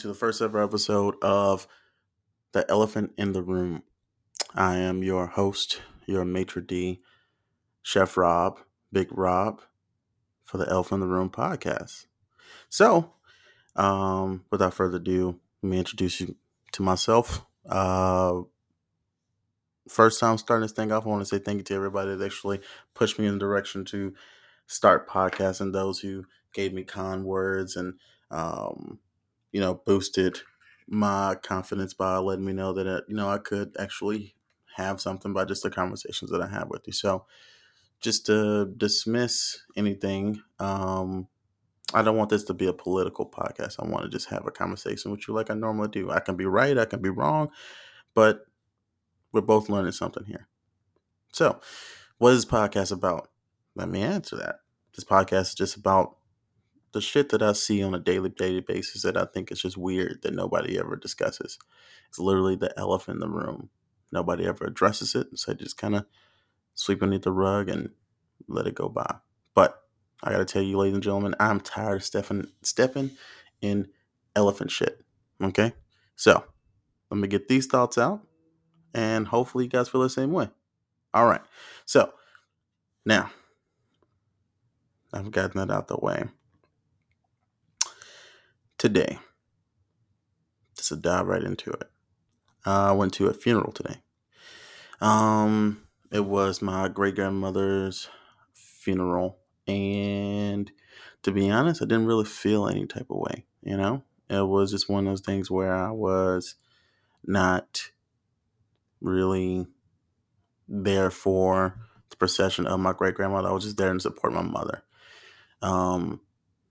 [0.00, 1.68] to the first ever episode of
[2.52, 3.82] The Elephant in the Room.
[4.54, 7.02] I am your host, your maitre d,
[7.82, 8.60] Chef Rob,
[8.90, 9.60] Big Rob,
[10.42, 12.06] for the Elephant in the Room podcast.
[12.70, 13.12] So,
[13.76, 16.34] um, without further ado, let me introduce you
[16.72, 17.44] to myself.
[17.68, 18.40] Uh,
[19.86, 22.24] first time starting this thing off, I want to say thank you to everybody that
[22.24, 22.60] actually
[22.94, 24.14] pushed me in the direction to
[24.66, 25.74] start podcasting.
[25.74, 26.24] Those who
[26.54, 27.98] gave me kind words and
[28.30, 28.98] um,
[29.52, 30.40] you know boosted
[30.88, 34.34] my confidence by letting me know that uh, you know I could actually
[34.76, 36.92] have something by just the conversations that I have with you.
[36.92, 37.26] So
[38.00, 41.28] just to dismiss anything, um,
[41.92, 43.76] I don't want this to be a political podcast.
[43.78, 46.10] I want to just have a conversation with you like I normally do.
[46.10, 47.50] I can be right, I can be wrong,
[48.14, 48.46] but
[49.32, 50.48] we're both learning something here.
[51.32, 51.60] So,
[52.18, 53.30] what is this podcast about?
[53.74, 54.56] Let me answer that.
[54.94, 56.16] This podcast is just about
[56.92, 59.76] the shit that I see on a daily daily basis that I think is just
[59.76, 61.58] weird that nobody ever discusses.
[62.08, 63.70] It's literally the elephant in the room.
[64.12, 66.06] Nobody ever addresses it, so I just kind of
[66.74, 67.90] sweep underneath the rug and
[68.48, 69.16] let it go by.
[69.54, 69.80] But
[70.22, 73.12] I gotta tell you, ladies and gentlemen, I'm tired of stepping stepping
[73.60, 73.88] in
[74.34, 75.04] elephant shit.
[75.42, 75.72] Okay,
[76.16, 76.44] so
[77.10, 78.26] let me get these thoughts out,
[78.92, 80.48] and hopefully you guys feel the same way.
[81.14, 81.42] All right,
[81.86, 82.12] so
[83.06, 83.30] now
[85.12, 86.24] I've gotten that out the way
[88.80, 89.18] today.
[90.74, 91.90] Just to dive right into it.
[92.64, 93.96] I went to a funeral today.
[95.02, 98.08] Um, it was my great grandmother's
[98.54, 100.72] funeral, and
[101.22, 103.44] to be honest, I didn't really feel any type of way.
[103.62, 106.54] You know, it was just one of those things where I was
[107.22, 107.90] not
[109.02, 109.66] really
[110.68, 113.48] there for the procession of my great grandmother.
[113.48, 114.82] I was just there to support my mother.
[115.60, 116.20] Um,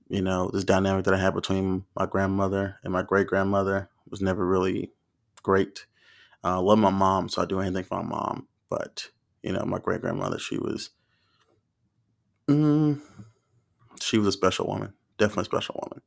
[0.10, 4.22] you know, this dynamic that I had between my grandmother and my great grandmother was
[4.22, 4.92] never really
[5.44, 5.86] great.
[6.44, 8.48] Uh, I love my mom, so I do anything for my mom.
[8.70, 9.10] But
[9.44, 10.90] you know, my great grandmother, she was,
[12.48, 13.00] mm,
[14.02, 16.02] she was a special woman, definitely a special woman.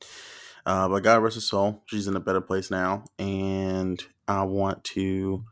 [0.67, 4.85] Uh, but God rest her soul, she's in a better place now, and I want
[4.85, 5.45] to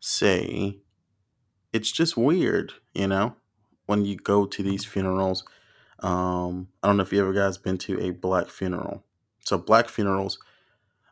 [0.00, 0.78] say,
[1.72, 3.36] it's just weird, you know,
[3.86, 5.44] when you go to these funerals
[6.00, 9.04] um, I don't know if you ever guys been to a black funeral.
[9.44, 10.38] So black funerals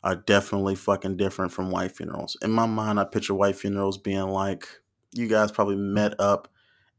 [0.04, 2.36] are definitely fucking different from white funerals.
[2.42, 4.68] In my mind, I picture white funerals being like
[5.12, 6.48] you guys probably met up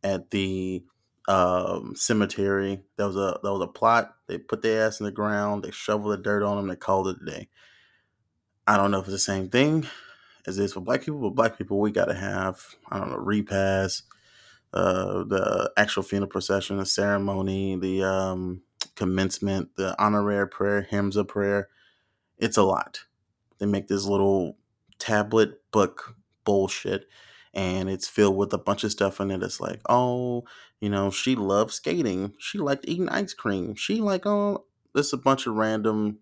[0.03, 0.83] at the
[1.27, 2.81] um, cemetery.
[2.97, 4.15] There was a there was a plot.
[4.27, 5.63] They put their ass in the ground.
[5.63, 6.67] They shovel the dirt on them.
[6.67, 7.47] They called it a day.
[8.65, 9.87] I don't know if it's the same thing
[10.45, 14.03] as this for black people, but black people we gotta have I don't know repast
[14.77, 18.61] uh, the actual funeral procession, the ceremony, the um,
[18.95, 21.69] commencement, the honorary prayer, hymns of prayer.
[22.38, 22.99] It's a lot.
[23.59, 24.57] They make this little
[24.99, 26.15] tablet book
[26.45, 27.07] bullshit
[27.53, 29.41] and it's filled with a bunch of stuff in it.
[29.43, 30.43] It's like, oh,
[30.79, 32.33] you know, she loved skating.
[32.38, 33.75] She liked eating ice cream.
[33.75, 36.19] She like, oh, there's a bunch of random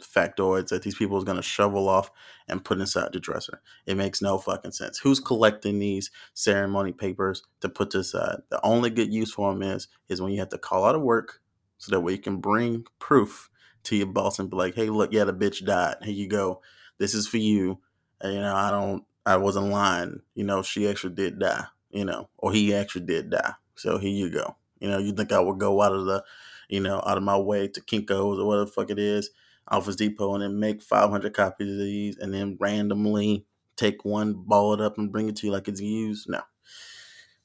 [0.00, 2.10] factoids that these people is going to shovel off
[2.48, 3.60] and put inside the dresser.
[3.86, 4.98] It makes no fucking sense.
[4.98, 8.40] Who's collecting these ceremony papers to put to side?
[8.50, 11.02] The only good use for them is is when you have to call out of
[11.02, 11.40] work,
[11.78, 13.50] so that way you can bring proof
[13.84, 15.96] to your boss and be like, "Hey, look, yeah, the bitch died.
[16.02, 16.60] Here you go.
[16.98, 17.80] This is for you."
[18.20, 20.20] And, you know, I don't, I wasn't lying.
[20.34, 21.64] You know, she actually did die.
[21.90, 23.54] You know, or he actually did die.
[23.76, 24.56] So here you go.
[24.80, 26.22] You know, you think I would go out of the,
[26.68, 29.30] you know, out of my way to Kinko's or whatever the fuck it is
[29.68, 33.46] Office Depot and then make 500 copies of these and then randomly
[33.76, 36.28] take one, ball it up, and bring it to you like it's used.
[36.28, 36.40] No.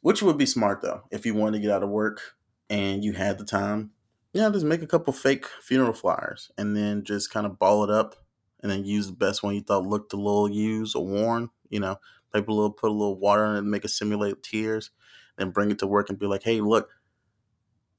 [0.01, 2.22] Which would be smart though, if you wanted to get out of work
[2.69, 3.92] and you had the time.
[4.34, 7.90] Yeah, just make a couple fake funeral flyers and then just kind of ball it
[7.90, 8.16] up
[8.62, 11.50] and then use the best one you thought looked a little used or worn.
[11.69, 11.98] You know,
[12.34, 14.92] a little, put a little water in it and make it simulate tears.
[15.38, 16.90] Then bring it to work and be like, hey, look,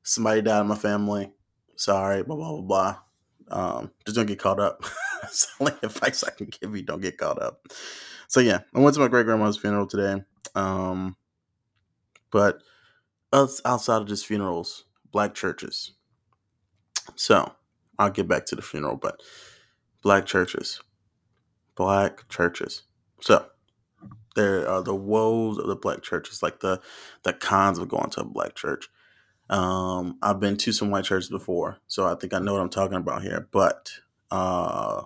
[0.03, 1.33] somebody died in my family.
[1.77, 2.99] Sorry, blah, blah, blah, blah
[3.51, 4.85] um, just don't get caught up.
[5.23, 6.83] That's the only advice I can give you.
[6.83, 7.67] Don't get caught up.
[8.29, 10.23] So yeah, I went to my great grandma's funeral today.
[10.55, 11.17] Um,
[12.31, 12.61] but
[13.33, 15.93] outside of just funerals, black churches.
[17.17, 17.53] So
[17.99, 19.21] I'll get back to the funeral, but
[20.03, 20.81] black churches,
[21.77, 22.83] black churches.
[23.21, 23.47] So
[24.35, 26.81] there are the woes of the black churches, like the
[27.23, 28.89] the cons of going to a black church.
[29.53, 32.71] Um, I've been to some white churches before, so I think I know what I'm
[32.71, 33.49] talking about here.
[33.51, 33.93] But
[34.31, 35.03] uh,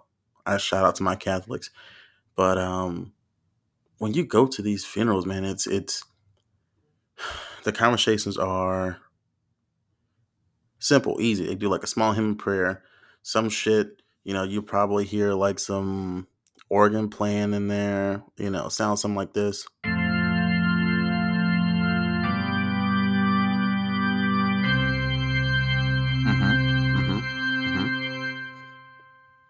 [0.46, 1.70] I shout out to my Catholics.
[2.36, 3.12] But um,
[3.98, 6.04] when you go to these funerals, man, it's it's
[7.64, 8.98] the conversations are
[10.78, 11.44] simple, easy.
[11.44, 12.84] They do like a small hymn of prayer,
[13.22, 14.00] some shit.
[14.22, 16.28] You know, you probably hear like some
[16.68, 18.22] organ playing in there.
[18.36, 19.66] You know, sounds something like this.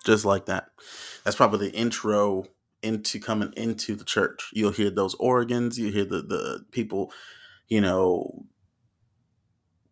[0.07, 0.71] Just like that.
[1.25, 2.47] That's probably the intro
[2.83, 4.51] into coming into the church.
[4.55, 5.79] You'll hear those organs.
[5.79, 7.13] You hear the the people,
[7.69, 8.47] you know,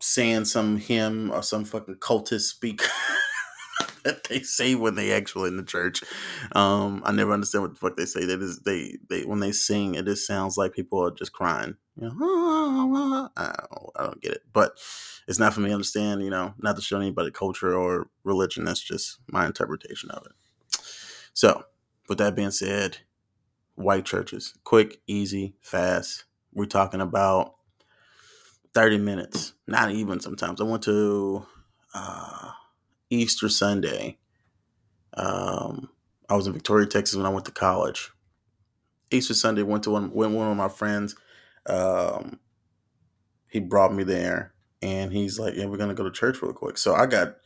[0.01, 2.83] saying some hymn or some fucking cultist speak
[4.05, 6.05] that they say when they actually in the church.
[6.53, 8.25] Um, I never understand what the fuck they say.
[8.25, 11.77] They is they they when they sing, it just sounds like people are just crying.
[11.97, 14.79] You know, I don't, I don't get it, but
[15.29, 16.23] it's not for me to understand.
[16.23, 18.65] You know, not to show anybody culture or religion.
[18.65, 20.33] That's just my interpretation of it.
[21.35, 21.65] So,
[22.09, 22.99] with that being said,
[23.77, 26.25] white churches, quick, easy, fast.
[26.53, 27.55] We're talking about
[28.75, 30.61] 30 minutes, not even sometimes.
[30.61, 31.47] I went to
[31.95, 32.51] uh,
[33.11, 34.19] Easter Sunday.
[35.17, 35.91] Um,
[36.29, 38.11] I was in Victoria, Texas when I went to college.
[39.11, 41.17] Easter Sunday, went to one, went one of my friends.
[41.67, 42.41] Um,
[43.49, 46.79] he brought me there, and he's like, "Yeah, we're gonna go to church real quick."
[46.79, 47.37] So I got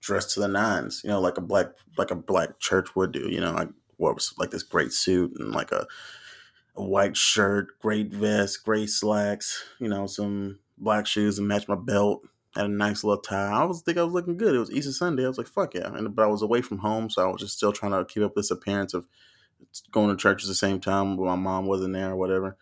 [0.00, 3.28] dressed to the nines, you know, like a black like a black church would do.
[3.30, 3.66] You know, I
[3.98, 5.86] wore like this great suit and like a
[6.76, 11.76] a white shirt, great vest, gray slacks, you know, some black shoes and match my
[11.76, 12.22] belt.
[12.56, 13.50] Had a nice little tie.
[13.50, 14.54] I was think I was looking good.
[14.54, 15.24] It was Easter Sunday.
[15.24, 15.92] I was like, fuck yeah.
[15.92, 18.22] And but I was away from home, so I was just still trying to keep
[18.22, 19.06] up this appearance of
[19.90, 22.56] going to church at the same time when my mom wasn't there or whatever.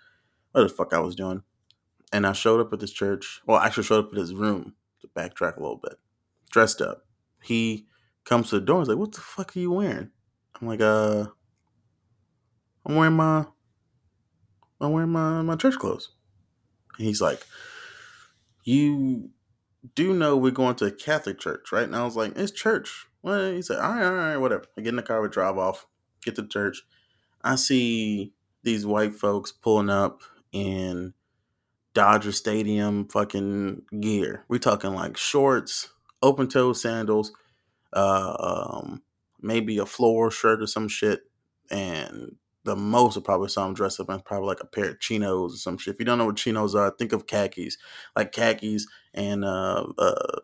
[0.52, 1.42] What the fuck I was doing.
[2.12, 3.40] And I showed up at this church.
[3.46, 5.94] Well, I actually showed up at his room to backtrack a little bit.
[6.50, 7.06] Dressed up.
[7.42, 7.86] He
[8.24, 10.10] comes to the door and like, What the fuck are you wearing?
[10.60, 11.26] I'm like, uh
[12.84, 13.46] I'm wearing my
[14.80, 16.10] I'm wearing my, my church clothes.
[16.98, 17.46] And he's like,
[18.64, 19.30] You
[19.94, 21.84] do know we're going to a Catholic church, right?
[21.84, 23.06] And I was like, It's church.
[23.22, 24.64] Well, he said, All right, all right, whatever.
[24.76, 25.86] I get in the car, we drive off,
[26.24, 26.82] get to church.
[27.42, 30.20] I see these white folks pulling up
[30.52, 31.14] in
[31.94, 34.44] Dodger Stadium fucking gear.
[34.48, 35.90] We're talking like shorts,
[36.22, 37.32] open toe sandals,
[37.92, 39.02] uh, um,
[39.40, 41.22] maybe a floor shirt or some shit,
[41.70, 45.00] and the most of probably saw him dressed up in probably like a pair of
[45.00, 45.94] chinos or some shit.
[45.94, 47.76] If you don't know what chinos are, think of khakis,
[48.14, 50.40] like khakis and uh, uh,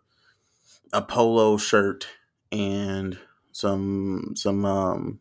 [0.92, 2.08] a polo shirt
[2.50, 3.18] and
[3.52, 5.20] some some um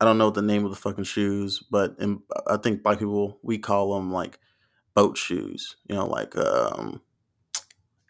[0.00, 2.98] I don't know what the name of the fucking shoes, but in, I think black
[2.98, 4.38] people we call them like
[4.94, 5.76] boat shoes.
[5.88, 7.00] You know, like um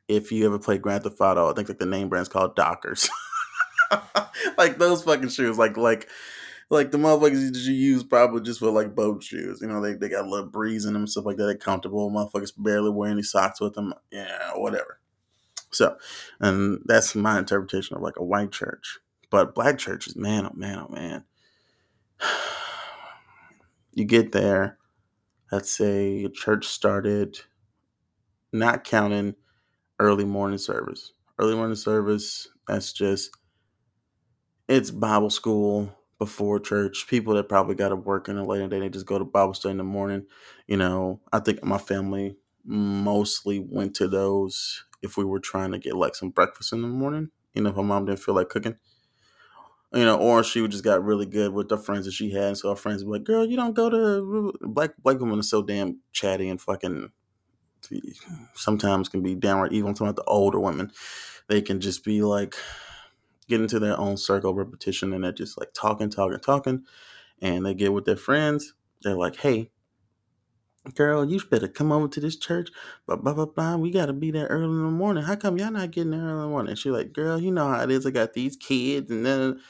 [0.09, 3.09] if you ever played Grand Theft Auto, I think like the name brand's called Dockers.
[4.59, 6.09] like those fucking shoes, like like
[6.71, 9.61] like the motherfuckers you use probably just for like boat shoes.
[9.61, 11.45] You know, they, they got a little breeze in them, and stuff like that.
[11.45, 12.11] They're comfortable.
[12.11, 13.95] Motherfuckers barely wear any socks with them.
[14.11, 15.01] Yeah, whatever.
[15.71, 15.97] So,
[16.41, 18.99] and that's my interpretation of like a white church.
[19.31, 21.25] But black churches, man, oh man, oh man.
[23.93, 24.79] You get there,
[25.53, 27.41] let's say church started,
[28.53, 29.35] not counting
[30.01, 31.13] early morning service.
[31.39, 33.31] Early morning service, that's just,
[34.69, 37.07] it's Bible school before church.
[37.09, 39.55] People that probably got to work in the later day, they just go to Bible
[39.55, 40.27] study in the morning.
[40.67, 45.79] You know, I think my family mostly went to those if we were trying to
[45.79, 47.31] get like some breakfast in the morning.
[47.55, 48.77] You know, if my mom didn't feel like cooking.
[49.93, 52.45] You know, or she just got really good with the friends that she had.
[52.45, 55.43] And so her friends were like, "Girl, you don't go to black black women are
[55.43, 57.11] so damn chatty and fucking
[58.55, 59.89] sometimes can be downright evil.
[59.89, 60.93] I'm talking about the older women.
[61.49, 62.55] They can just be like
[63.49, 66.85] get into their own circle repetition and they're just like talking, talking, talking.
[67.41, 68.75] And they get with their friends.
[69.03, 69.71] They're like, hey,
[70.95, 72.71] girl, you better come over to this church.
[73.07, 73.77] Blah, blah, blah, blah.
[73.77, 75.25] We got to be there early in the morning.
[75.25, 76.75] How come y'all not getting there early in the morning?
[76.75, 78.07] She's like, girl, you know how it is.
[78.07, 79.11] I got these kids.
[79.11, 79.61] And then,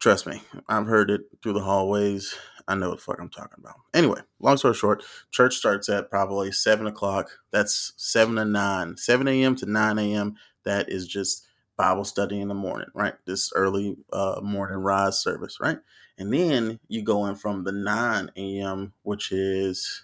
[0.00, 2.34] trust me, I've heard it through the hallways.
[2.68, 3.76] I know what the fuck I'm talking about.
[3.94, 7.30] Anyway, long story short, church starts at probably 7 o'clock.
[7.52, 8.96] That's 7 to 9.
[8.96, 9.56] 7 a.m.
[9.56, 10.36] to 9 a.m.
[10.64, 11.46] That is just
[11.76, 13.14] Bible study in the morning, right?
[13.26, 15.78] This early uh, morning rise service, right?
[16.18, 20.02] And then you go in from the 9 a.m., which is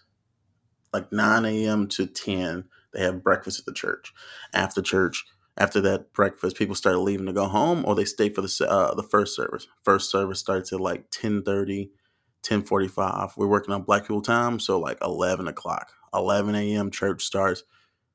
[0.97, 1.89] like 9 a.m.
[1.89, 2.65] to 10.
[2.95, 4.15] They have breakfast at the church.
[4.55, 5.25] After church,
[5.59, 8.95] after that breakfast, people start leaving to go home, or they stay for the uh,
[8.95, 9.69] the first service.
[9.85, 11.91] First service starts at like 10:30,
[12.45, 13.33] 10:45.
[13.39, 15.93] We're working on Black People time, so like 11 o'clock.
[16.15, 16.91] 11 a.m.
[16.91, 17.65] church starts.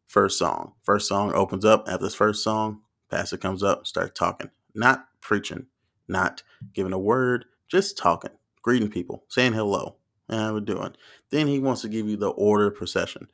[0.07, 0.73] First song.
[0.83, 1.85] First song opens up.
[1.89, 5.67] After this first song, pastor comes up, starts talking, not preaching,
[6.07, 8.31] not giving a word, just talking,
[8.63, 9.97] greeting people, saying hello.
[10.31, 10.95] How we're doing?
[11.31, 13.29] Then he wants to give you the order procession.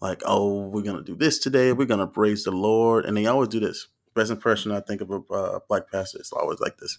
[0.00, 1.72] Like, oh, we're gonna do this today.
[1.72, 3.88] We're gonna praise the Lord, and they always do this.
[4.14, 6.98] Best impression I think of a uh, black pastor is always like this.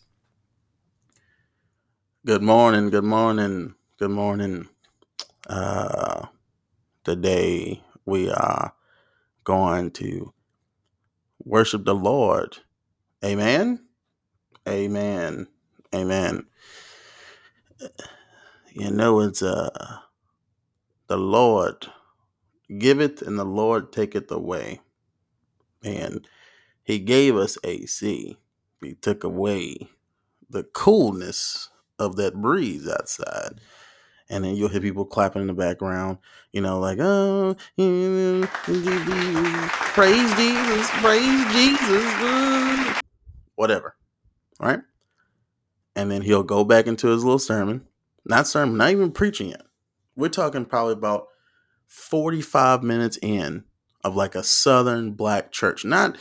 [2.25, 4.69] Good morning, good morning, good morning.
[5.47, 6.27] Uh,
[7.03, 8.73] today we are
[9.43, 10.33] going to
[11.45, 12.57] worship the Lord.
[13.25, 13.85] Amen.
[14.67, 15.47] Amen.
[15.95, 16.45] Amen.
[18.73, 19.99] You know it's uh
[21.07, 21.87] the Lord
[22.77, 24.79] giveth and the Lord taketh away.
[25.83, 26.27] And
[26.83, 28.37] he gave us AC.
[28.81, 29.89] He took away
[30.49, 33.59] the coolness of that breeze outside.
[34.29, 36.17] And then you'll hear people clapping in the background,
[36.53, 37.55] you know, like, oh,
[39.93, 43.01] praise Jesus, praise Jesus,
[43.55, 43.95] whatever,
[44.59, 44.79] right?
[45.95, 47.85] And then he'll go back into his little sermon,
[48.25, 49.63] not sermon, not even preaching yet.
[50.15, 51.27] We're talking probably about
[51.87, 53.63] 45 minutes in
[54.03, 56.17] of like a southern black church, not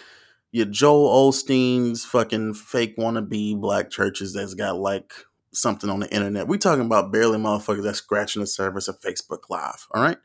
[0.52, 5.12] your Joel Osteen's fucking fake wannabe black churches that's got like
[5.52, 6.49] something on the internet.
[6.49, 9.87] We talking about barely motherfuckers that's scratching the service of Facebook Live.
[9.92, 10.19] All right.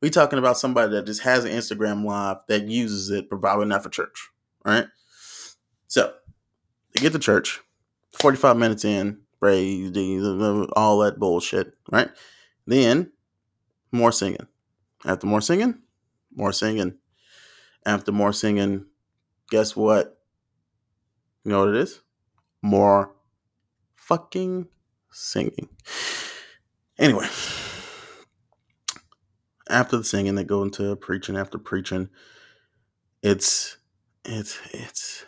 [0.00, 3.66] We talking about somebody that just has an Instagram live that uses it, but probably
[3.66, 4.28] not for church.
[4.64, 4.86] All right.
[5.86, 6.12] So
[6.92, 7.60] they get to church,
[8.12, 9.92] 45 minutes in, praise
[10.74, 11.74] all that bullshit.
[11.92, 12.08] Right.
[12.66, 13.12] Then
[13.92, 14.46] more singing.
[15.04, 15.82] After more singing,
[16.34, 16.94] more singing.
[17.84, 18.86] After more singing,
[19.50, 20.18] guess what?
[21.44, 22.00] You know what it is?
[22.62, 23.14] More
[23.96, 24.68] fucking
[25.12, 25.68] singing.
[26.98, 27.26] Anyway,
[29.68, 31.36] after the singing, they go into preaching.
[31.36, 32.08] After preaching,
[33.22, 33.76] it's
[34.24, 35.26] it's it's.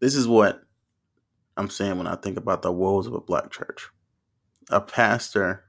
[0.00, 0.62] This is what
[1.60, 3.90] I'm saying when I think about the woes of a black church.
[4.70, 5.64] A pastor,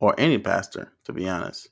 [0.00, 1.68] or any pastor, to be honest,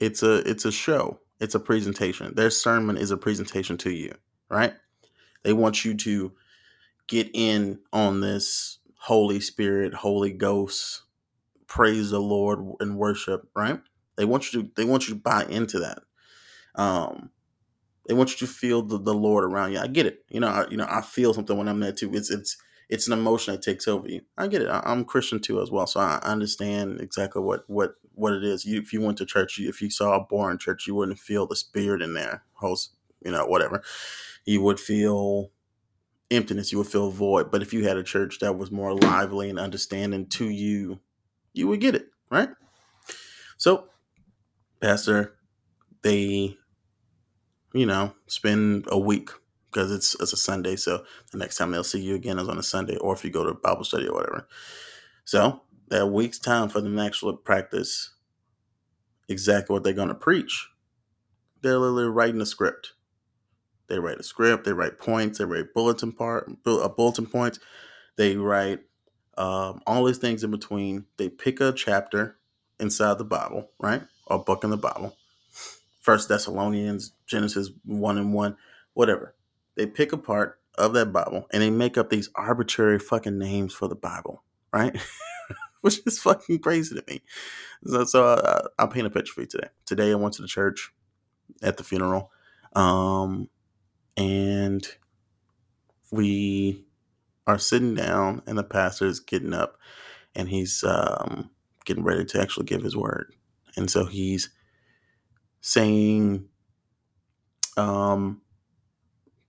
[0.00, 1.20] it's a it's a show.
[1.40, 2.34] It's a presentation.
[2.34, 4.14] Their sermon is a presentation to you,
[4.48, 4.74] right?
[5.42, 6.32] They want you to
[7.08, 11.02] get in on this Holy Spirit, Holy Ghost,
[11.66, 13.80] praise the Lord and worship, right?
[14.16, 15.98] They want you to they want you to buy into that.
[16.74, 17.30] Um
[18.06, 19.78] they want you to feel the, the Lord around you.
[19.78, 20.24] I get it.
[20.28, 22.14] You know, I, you know, I feel something when I'm there too.
[22.14, 22.56] It's it's
[22.88, 24.20] it's an emotion that takes over you.
[24.36, 24.68] I get it.
[24.68, 28.64] I, am Christian too as well, so I understand exactly what what what it is.
[28.64, 31.46] You, if you went to church, if you saw a boring church, you wouldn't feel
[31.46, 32.44] the spirit in there.
[32.54, 32.92] Host,
[33.24, 33.82] you know, whatever.
[34.44, 35.50] You would feel
[36.30, 36.72] emptiness.
[36.72, 37.50] You would feel void.
[37.50, 41.00] But if you had a church that was more lively and understanding to you,
[41.52, 42.50] you would get it right.
[43.56, 43.88] So,
[44.80, 45.36] pastor,
[46.02, 46.58] they
[47.74, 49.30] you know, spend a week
[49.72, 50.76] because it's it's a Sunday.
[50.76, 53.30] So the next time they'll see you again is on a Sunday, or if you
[53.30, 54.48] go to Bible study or whatever.
[55.26, 58.14] So that week's time for them to actually practice
[59.28, 60.68] exactly what they're going to preach.
[61.62, 62.94] They're literally writing a script.
[63.88, 64.64] They write a script.
[64.64, 65.38] They write points.
[65.38, 67.60] They write bulletin part, uh, bulletin points.
[68.16, 68.80] They write
[69.38, 71.06] um, all these things in between.
[71.18, 72.38] They pick a chapter
[72.80, 75.16] inside the Bible, right, or book in the Bible
[76.02, 78.56] First Thessalonians, Genesis one and one,
[78.94, 79.34] whatever.
[79.76, 83.74] They pick a part of that Bible and they make up these arbitrary fucking names
[83.74, 84.96] for the Bible, right?
[85.82, 87.22] Which is fucking crazy to me.
[87.86, 89.68] So, so uh, I'll paint a picture for you today.
[89.86, 90.92] Today I went to the church
[91.62, 92.30] at the funeral,
[92.74, 93.48] um,
[94.16, 94.86] and
[96.10, 96.84] we
[97.46, 99.78] are sitting down, and the pastor is getting up,
[100.34, 101.50] and he's um,
[101.84, 103.34] getting ready to actually give his word,
[103.76, 104.50] and so he's
[105.60, 106.46] saying
[107.76, 108.42] um,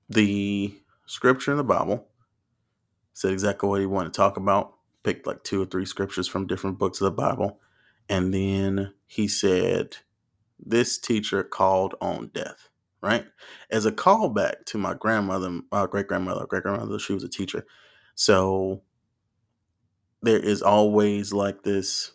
[0.10, 2.08] the scripture in the Bible,
[3.14, 6.48] said exactly what he wanted to talk about, picked like two or three scriptures from
[6.48, 7.60] different books of the Bible,
[8.10, 9.98] and then he said,
[10.60, 12.70] This teacher called on death,
[13.02, 13.26] right?
[13.70, 17.66] As a callback to my grandmother, uh, great grandmother, great grandmother, she was a teacher.
[18.16, 18.82] So
[20.22, 22.12] there is always like this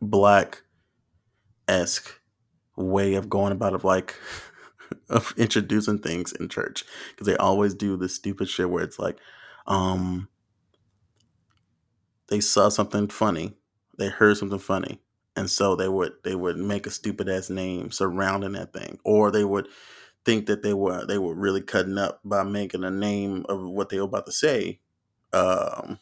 [0.00, 0.62] black
[1.68, 2.20] esque
[2.76, 4.16] way of going about of like
[5.08, 6.84] of introducing things in church.
[7.10, 9.18] Because they always do this stupid shit where it's like,
[9.66, 10.28] um,
[12.28, 13.54] they saw something funny,
[13.98, 15.00] they heard something funny,
[15.36, 19.30] and so they would they would make a stupid ass name surrounding that thing, or
[19.30, 19.68] they would
[20.24, 23.88] think that they were they were really cutting up by making a name of what
[23.88, 24.80] they were about to say
[25.32, 25.98] um,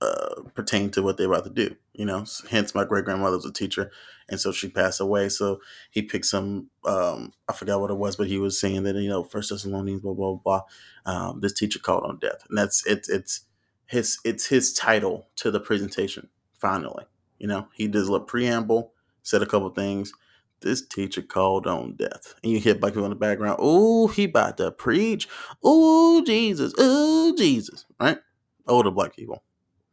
[0.00, 1.76] uh, pertain to what they're about to do.
[1.92, 3.90] You know, hence my great grandmother was a teacher,
[4.28, 5.28] and so she passed away.
[5.28, 8.96] So he picked some, um, I forgot what it was, but he was saying that
[8.96, 10.62] you know, First Thessalonians, blah blah blah.
[11.06, 13.42] Um, this teacher called on death, and that's it's it's
[13.86, 16.28] his it's his title to the presentation.
[16.58, 17.04] Finally,
[17.38, 18.92] you know, he does a little preamble,
[19.22, 20.12] said a couple things,
[20.60, 22.34] this teacher called on death.
[22.42, 25.28] And you hear black people in the background, oh, he about to preach.
[25.62, 26.72] Oh, Jesus.
[26.78, 27.86] Oh, Jesus.
[27.98, 28.18] Right?
[28.66, 29.42] Older black people.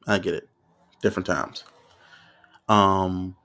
[0.07, 0.49] I get it.
[1.01, 1.63] Different times.
[2.67, 3.35] Um,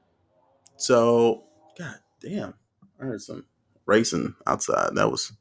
[0.76, 1.45] so
[1.78, 2.54] God damn.
[3.00, 3.45] I heard some
[3.87, 4.95] racing outside.
[4.95, 5.33] That was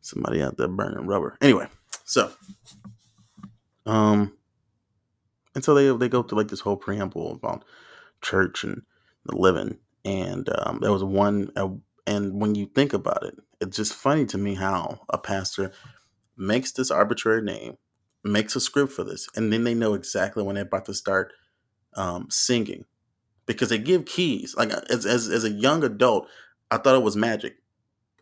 [0.00, 1.36] somebody out there burning rubber.
[1.40, 1.66] Anyway,
[2.04, 2.30] so
[3.86, 4.32] um
[5.54, 7.64] and so they they go through like this whole preamble about
[8.22, 8.82] church and
[9.26, 11.68] the living and um, there was one uh,
[12.06, 15.72] and when you think about it it's just funny to me how a pastor
[16.36, 17.76] makes this arbitrary name
[18.24, 21.32] makes a script for this and then they know exactly when they're about to start
[21.94, 22.84] um, singing
[23.46, 26.26] because they give keys like as, as, as a young adult
[26.70, 27.56] i thought it was magic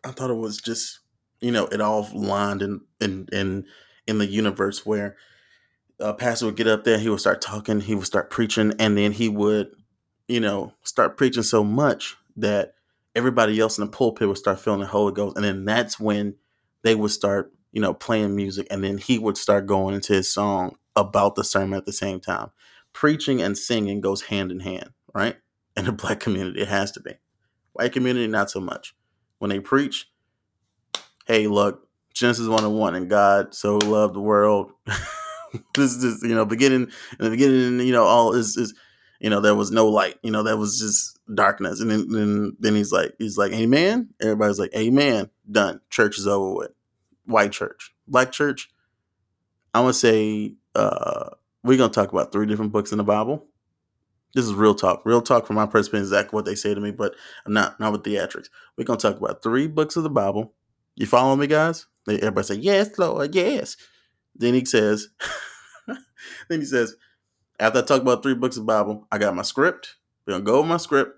[0.03, 0.99] i thought it was just
[1.41, 3.65] you know it all lined in in in,
[4.07, 5.15] in the universe where
[5.99, 8.97] a pastor would get up there he would start talking he would start preaching and
[8.97, 9.71] then he would
[10.27, 12.75] you know, start preaching so much that
[13.15, 15.35] everybody else in the pulpit would start feeling the Holy Ghost.
[15.35, 16.35] And then that's when
[16.81, 18.67] they would start, you know, playing music.
[18.71, 22.21] And then he would start going into his song about the sermon at the same
[22.21, 22.51] time.
[22.93, 25.35] Preaching and singing goes hand in hand, right?
[25.75, 27.13] In the black community, it has to be.
[27.71, 28.95] White community, not so much.
[29.39, 30.07] When they preach,
[31.25, 34.71] hey, look, Genesis 1 and 1, and God so loved the world.
[35.73, 38.75] this is, you know, beginning, in the beginning, you know, all is, is
[39.19, 40.19] you know, there was no light.
[40.21, 41.79] You know, there was just darkness.
[41.79, 44.09] And then, then, then he's like, he's like, Amen.
[44.21, 45.31] Everybody's like, Amen.
[45.49, 45.81] Done.
[45.89, 46.71] Church is over with.
[47.25, 48.69] White church, black church.
[49.73, 51.29] I'm gonna say uh,
[51.63, 53.45] we're gonna talk about three different books in the Bible.
[54.35, 55.05] This is real talk.
[55.05, 57.91] Real talk from my perspective, exactly what they say to me, but I'm not not
[57.91, 58.49] with theatrics.
[58.77, 60.53] We're gonna talk about three books of the Bible.
[60.95, 61.87] You follow me, guys?
[62.07, 63.77] Everybody say, Yes, Lord, yes.
[64.35, 65.09] Then he says,
[65.87, 66.95] then he says,
[67.59, 69.95] after I talk about three books of Bible, I got my script.
[70.25, 71.17] We're gonna go over my script,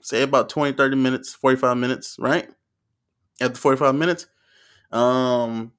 [0.00, 2.48] say about 20, 30 minutes, 45 minutes, right?
[3.40, 4.26] After 45 minutes,
[4.92, 5.72] um,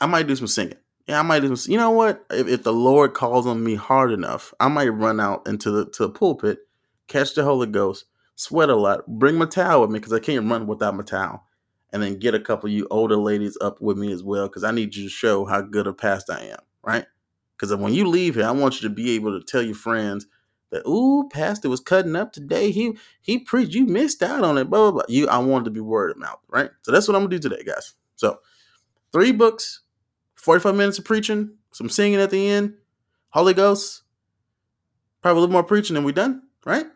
[0.00, 0.78] I might do some singing.
[1.08, 1.72] Yeah, I might do some.
[1.72, 2.24] You know what?
[2.30, 5.86] If, if the Lord calls on me hard enough, I might run out into the
[5.92, 6.60] to the pulpit,
[7.08, 10.50] catch the Holy Ghost, sweat a lot, bring my towel with me because I can't
[10.50, 11.44] run without my towel,
[11.92, 14.64] and then get a couple of you older ladies up with me as well because
[14.64, 17.06] I need you to show how good a pastor I am, right?
[17.58, 20.26] Because when you leave here, I want you to be able to tell your friends
[20.72, 22.70] that, ooh, Pastor was cutting up today.
[22.70, 23.74] He he preached.
[23.74, 24.70] You missed out on it.
[24.70, 25.02] Blah blah blah.
[25.08, 26.70] You, I wanted to be word of mouth, right?
[26.82, 27.94] So that's what I'm gonna do today, guys.
[28.22, 28.38] So
[29.12, 29.80] three books,
[30.36, 32.74] 45 minutes of preaching, some singing at the end,
[33.30, 34.02] Holy Ghost,
[35.22, 36.86] probably a little more preaching than we done, right?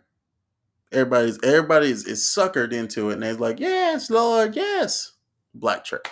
[0.92, 5.14] Everybody's everybody's is suckered into it, and they're like, yes, Lord, yes.
[5.52, 6.06] Black church.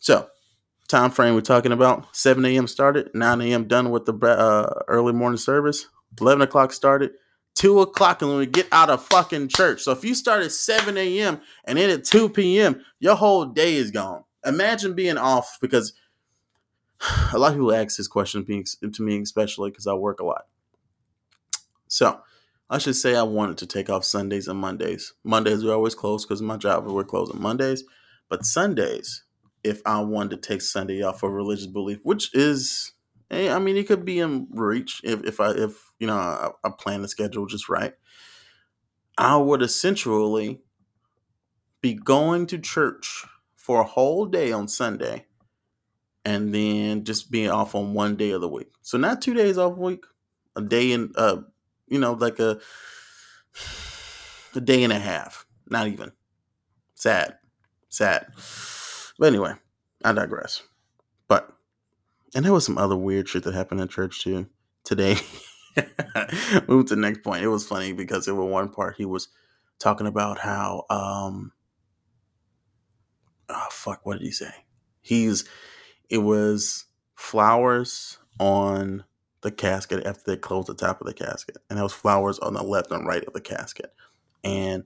[0.00, 0.26] So
[0.88, 5.12] time frame we're talking about 7 a.m started 9 a.m done with the uh, early
[5.12, 5.86] morning service
[6.20, 7.10] 11 o'clock started
[7.56, 9.82] 2 o'clock and when we get out of fucking church.
[9.82, 13.74] So if you start at 7 a.m and then at 2 p.m your whole day
[13.74, 14.24] is gone.
[14.44, 15.92] Imagine being off because
[17.32, 20.46] a lot of people ask this question to me especially because i work a lot.
[21.88, 22.20] So
[22.70, 25.14] i should say i wanted to take off sundays and mondays.
[25.24, 27.84] Mondays are always closed because my job we're closed on mondays.
[28.28, 29.24] But sundays
[29.66, 32.92] if I wanted to take Sunday off for religious belief, which is,
[33.30, 36.70] eh, I mean, it could be in reach if, if I, if, you know, I,
[36.78, 37.94] plan the schedule just right.
[39.18, 40.60] I would essentially
[41.80, 45.26] be going to church for a whole day on Sunday
[46.24, 48.70] and then just being off on one day of the week.
[48.82, 50.04] So not two days off a week,
[50.54, 51.38] a day and uh,
[51.86, 52.58] you know, like a
[54.54, 55.46] a day and a half.
[55.68, 56.12] Not even.
[56.94, 57.36] Sad.
[57.88, 58.26] Sad.
[59.18, 59.54] But anyway,
[60.04, 60.62] I digress.
[61.28, 61.50] But
[62.34, 64.46] and there was some other weird shit that happened in church too
[64.84, 65.16] today.
[66.68, 67.44] Move to the next point.
[67.44, 69.28] It was funny because in one part he was
[69.78, 71.52] talking about how um
[73.48, 74.52] oh fuck, what did he say?
[75.02, 75.44] He's
[76.10, 79.04] it was flowers on
[79.42, 81.56] the casket after they closed the top of the casket.
[81.68, 83.94] And there was flowers on the left and right of the casket.
[84.44, 84.84] And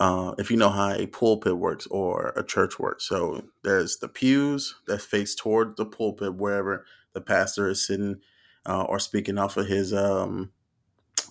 [0.00, 3.08] uh, if you know how a pulpit works or a church works.
[3.08, 8.20] So there's the pews that face toward the pulpit wherever the pastor is sitting
[8.66, 10.52] uh, or speaking off of his um,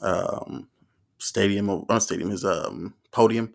[0.02, 0.68] um,
[1.18, 3.54] stadium or not stadium, his um, podium.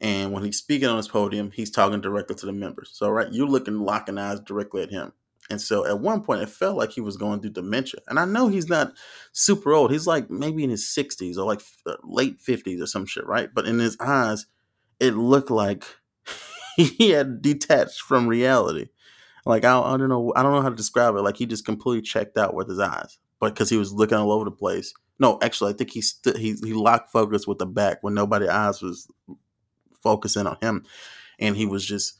[0.00, 2.90] And when he's speaking on his podium, he's talking directly to the members.
[2.92, 5.12] So right, you're looking locking eyes directly at him.
[5.50, 8.00] And so at one point, it felt like he was going through dementia.
[8.08, 8.92] And I know he's not
[9.32, 9.90] super old.
[9.90, 13.50] He's like maybe in his 60s or like uh, late 50s or some shit, right?
[13.52, 14.46] But in his eyes,
[15.00, 15.84] it looked like
[16.76, 18.88] he had detached from reality.
[19.46, 21.22] Like I, I don't know, I don't know how to describe it.
[21.22, 24.32] Like he just completely checked out with his eyes, but because he was looking all
[24.32, 24.94] over the place.
[25.18, 28.48] No, actually, I think he st- he he locked focus with the back when nobody
[28.48, 29.06] eyes was
[30.02, 30.84] focusing on him,
[31.38, 32.18] and he was just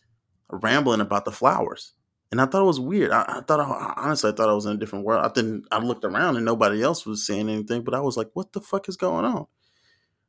[0.51, 1.93] rambling about the flowers.
[2.31, 3.13] And I thought it was weird.
[3.13, 5.25] I, I thought, I, honestly, I thought I was in a different world.
[5.25, 5.67] I didn't.
[5.71, 8.61] I looked around and nobody else was saying anything, but I was like, "What the
[8.61, 9.47] fuck is going on?"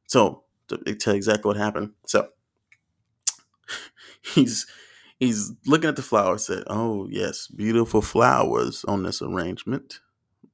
[0.07, 1.91] So to tell exactly what happened.
[2.07, 2.29] So
[4.21, 4.65] he's
[5.19, 6.47] he's looking at the flowers.
[6.47, 10.01] Said, "Oh yes, beautiful flowers on this arrangement.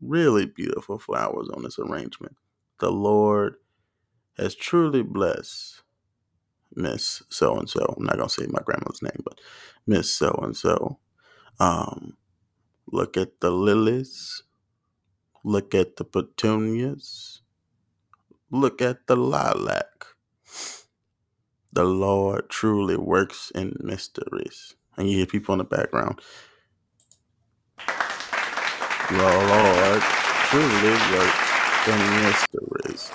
[0.01, 2.37] Really beautiful flowers on this arrangement.
[2.79, 3.55] The Lord
[4.37, 5.83] has truly blessed
[6.75, 7.95] Miss So and So.
[7.97, 9.39] I'm not gonna say my grandmother's name, but
[9.87, 10.99] Miss So and So.
[11.59, 12.17] Um,
[12.87, 14.43] look at the lilies.
[15.43, 17.41] Look at the petunias.
[18.51, 20.05] Look at the lilac.
[21.73, 24.75] The Lord truly works in mysteries.
[24.97, 26.19] And you hear people in the background.
[29.09, 30.01] The Lord
[30.49, 33.11] truly works in mysteries.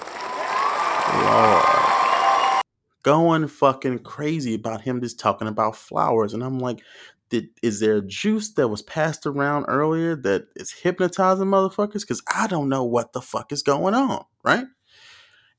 [1.24, 2.62] Lord.
[3.02, 6.34] Going fucking crazy about him just talking about flowers.
[6.34, 6.82] And I'm like,
[7.28, 12.00] did, is there a juice that was passed around earlier that is hypnotizing motherfuckers?
[12.00, 14.66] Because I don't know what the fuck is going on, right?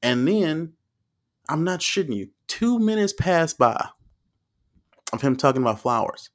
[0.02, 0.74] And then,
[1.50, 3.90] I'm not shitting you, two minutes pass by
[5.14, 6.30] of him talking about flowers.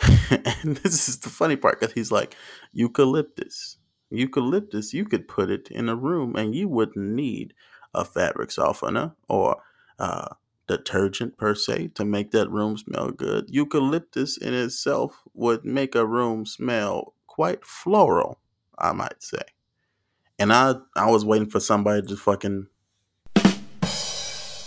[0.30, 2.34] and this is the funny part because he's like,
[2.72, 3.76] eucalyptus.
[4.10, 7.54] Eucalyptus, you could put it in a room and you wouldn't need
[7.94, 9.62] a fabric softener or
[9.98, 10.28] uh,
[10.66, 13.46] detergent per se to make that room smell good.
[13.48, 18.40] Eucalyptus in itself would make a room smell quite floral,
[18.78, 19.42] I might say.
[20.38, 22.66] And I I was waiting for somebody to fucking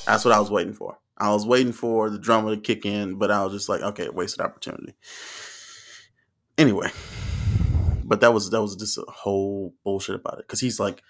[0.05, 0.97] That's what I was waiting for.
[1.17, 4.09] I was waiting for the drummer to kick in, but I was just like, okay,
[4.09, 4.93] wasted opportunity.
[6.57, 6.91] Anyway,
[8.03, 11.01] but that was that was just a whole bullshit about it because he's like,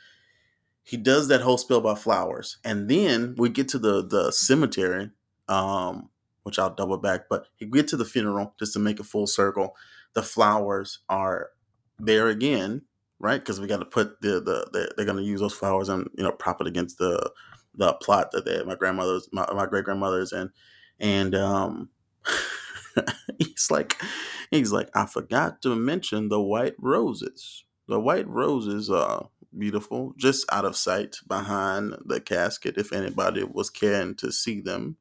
[0.83, 5.09] he does that whole spiel about flowers, and then we get to the the cemetery,
[5.47, 6.09] um,
[6.43, 9.27] which I'll double back, but he get to the funeral just to make a full
[9.27, 9.75] circle.
[10.13, 11.49] The flowers are
[11.97, 12.83] there again,
[13.19, 13.39] right?
[13.39, 16.09] Because we got to put the the, the they're going to use those flowers and
[16.17, 17.31] you know prop it against the
[17.75, 20.51] the plot that they my grandmother's my, my great grandmother's and
[20.99, 21.89] and um
[23.39, 24.01] he's like
[24.51, 27.63] he's like I forgot to mention the white roses.
[27.87, 33.69] The white roses are beautiful, just out of sight behind the casket if anybody was
[33.69, 34.97] caring to see them.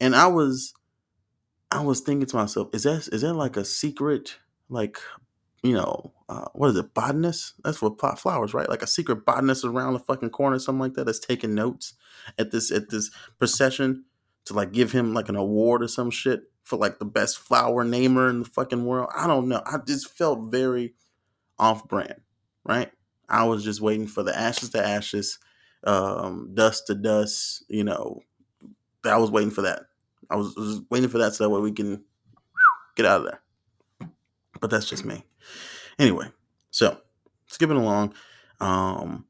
[0.00, 0.74] And I was
[1.70, 4.98] I was thinking to myself, is that is that like a secret like
[5.62, 7.54] you know, uh, what is it, botanist?
[7.64, 8.68] That's what plot flowers, right?
[8.68, 11.94] Like a secret botanist around the fucking corner, something like that, that's taking notes
[12.38, 14.04] at this at this procession
[14.46, 17.84] to like give him like an award or some shit for like the best flower
[17.84, 19.10] namer in the fucking world.
[19.14, 19.62] I don't know.
[19.66, 20.94] I just felt very
[21.58, 22.20] off brand,
[22.64, 22.90] right?
[23.28, 25.38] I was just waiting for the ashes to ashes,
[25.84, 27.64] um, dust to dust.
[27.68, 28.20] You know,
[29.04, 29.82] I was waiting for that.
[30.30, 32.04] I was, was waiting for that so that way we can
[32.96, 33.42] get out of there.
[34.60, 35.24] But that's just me.
[35.98, 36.26] Anyway,
[36.70, 36.98] so
[37.46, 38.14] skipping along,
[38.60, 39.26] um,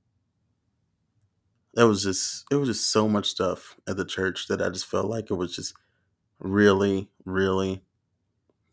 [1.74, 4.86] there was just it was just so much stuff at the church that I just
[4.86, 5.74] felt like it was just
[6.38, 7.84] really, really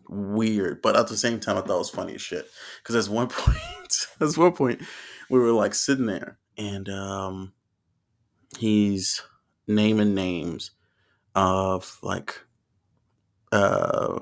[0.09, 0.81] weird.
[0.81, 2.49] But at the same time, I thought it was funny as shit.
[2.81, 4.81] Because at one point, at one point,
[5.29, 7.53] we were like sitting there, and um,
[8.57, 9.21] he's
[9.67, 10.71] naming names
[11.35, 12.41] of like,
[13.51, 14.17] uh,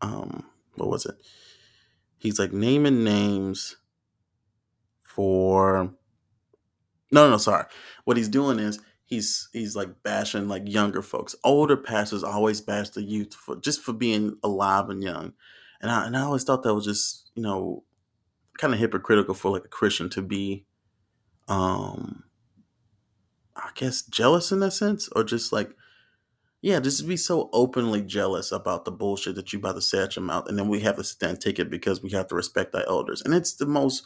[0.00, 0.44] um,
[0.76, 1.16] what was it?
[2.26, 3.76] He's like naming names
[5.04, 5.94] for.
[7.12, 7.66] No, no, sorry.
[8.04, 11.36] What he's doing is he's he's like bashing like younger folks.
[11.44, 15.34] Older pastors always bash the youth for just for being alive and young,
[15.80, 17.84] and I and I always thought that was just you know
[18.58, 20.66] kind of hypocritical for like a Christian to be,
[21.46, 22.24] um,
[23.54, 25.70] I guess jealous in that sense, or just like
[26.66, 30.02] yeah, just to be so openly jealous about the bullshit that you about to say
[30.02, 32.34] out your mouth, and then we have to stand take it because we have to
[32.34, 34.04] respect our elders, and it's the most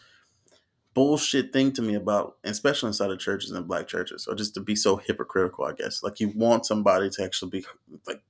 [0.92, 4.60] bullshit thing to me about, especially inside of churches and black churches, or just to
[4.60, 5.64] be so hypocritical.
[5.64, 7.64] I guess like you want somebody to actually be
[8.06, 8.20] like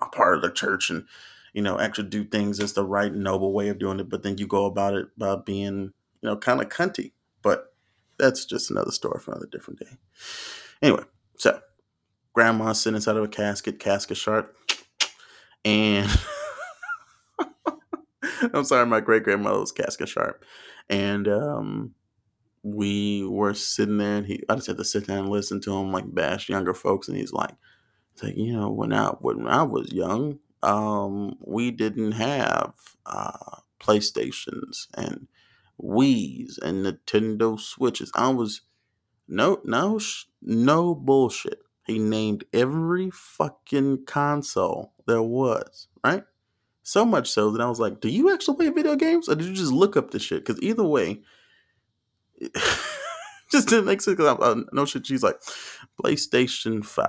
[0.00, 1.04] a part of the church and
[1.52, 4.38] you know actually do things as the right noble way of doing it, but then
[4.38, 7.10] you go about it by being you know kind of cunty.
[7.42, 7.74] But
[8.16, 9.96] that's just another story for another different day.
[10.82, 11.02] Anyway,
[11.36, 11.60] so
[12.34, 14.56] grandma sitting inside of a casket, casket sharp,
[15.64, 16.08] and
[18.54, 20.44] I'm sorry, my great grandmother was casket sharp,
[20.88, 21.94] and um,
[22.62, 25.74] we were sitting there, and he I just had to sit down and listen to
[25.74, 27.54] him like bash younger folks, and he's like,
[28.14, 32.74] it's like you know when I when I was young, um, we didn't have
[33.06, 35.28] uh, PlayStations and
[35.82, 38.12] Wii's and Nintendo Switches.
[38.14, 38.62] I was
[39.28, 40.00] no no
[40.42, 41.60] no bullshit.
[41.90, 46.24] He named every fucking console there was, right?
[46.84, 49.46] So much so that I was like, do you actually play video games or did
[49.48, 50.44] you just look up this shit?
[50.44, 51.20] Because either way,
[53.50, 54.16] just didn't make sense.
[54.16, 55.06] Cause I, I know shit.
[55.06, 55.40] She's like,
[56.02, 57.06] PlayStation 5,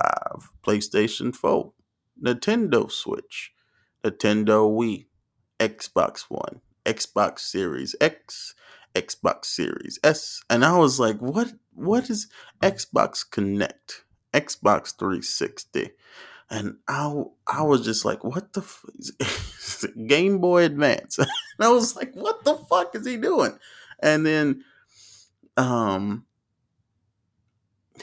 [0.66, 1.72] PlayStation 4,
[2.22, 3.52] Nintendo Switch,
[4.04, 5.06] Nintendo Wii,
[5.60, 8.54] Xbox One, Xbox Series X,
[8.94, 10.42] Xbox Series S.
[10.50, 12.28] And I was like, what what is
[12.60, 14.02] Xbox Kinect?
[14.32, 15.90] Xbox 360.
[16.50, 21.18] And I I was just like, what the f- Game Boy Advance?
[21.18, 21.28] and
[21.60, 23.58] I was like, what the fuck is he doing?
[24.02, 24.64] And then
[25.56, 26.24] um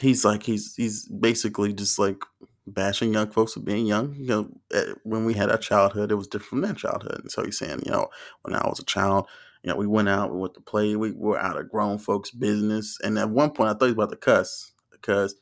[0.00, 2.22] he's like he's he's basically just like
[2.66, 4.14] bashing young folks for being young.
[4.14, 7.20] You know, eh, when we had our childhood, it was different from their childhood.
[7.20, 8.08] And so he's saying, you know,
[8.42, 9.26] when I was a child,
[9.62, 12.30] you know, we went out, we went to play, we were out of grown folks'
[12.30, 12.98] business.
[13.02, 15.34] And at one point, I thought he was about to cuss because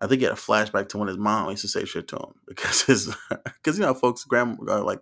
[0.00, 2.16] I think he had a flashback to when his mom used to say shit to
[2.16, 5.00] him because his, because you know, folks, grandma, uh, like,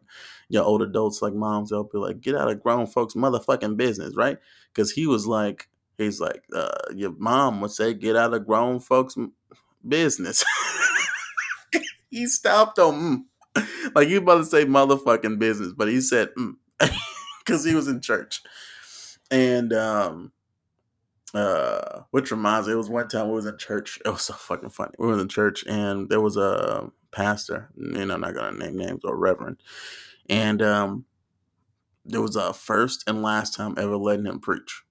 [0.48, 3.76] you know, old adults like moms, they'll be like, get out of grown folks' motherfucking
[3.76, 4.38] business, right?
[4.72, 8.80] Because he was like, he's like, uh, your mom would say, get out of grown
[8.80, 9.16] folks'
[9.86, 10.44] business.
[12.10, 13.92] he stopped on mm.
[13.94, 16.30] like you about to say motherfucking business, but he said
[16.78, 17.66] because mm.
[17.68, 18.42] he was in church.
[19.30, 20.32] And um
[21.36, 23.98] uh which reminds me, it was one time we was in church.
[24.04, 24.92] It was so fucking funny.
[24.98, 28.76] We were in church and there was a pastor, you know, I'm not gonna name
[28.76, 29.62] names or reverend.
[30.28, 31.04] And um
[32.04, 34.82] there was a first and last time ever letting him preach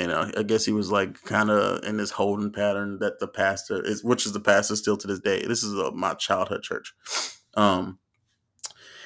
[0.00, 3.28] you know, I guess he was like kind of in this holding pattern that the
[3.28, 5.44] pastor is, which is the pastor still to this day.
[5.46, 6.94] This is a, my childhood church.
[7.54, 7.98] Um,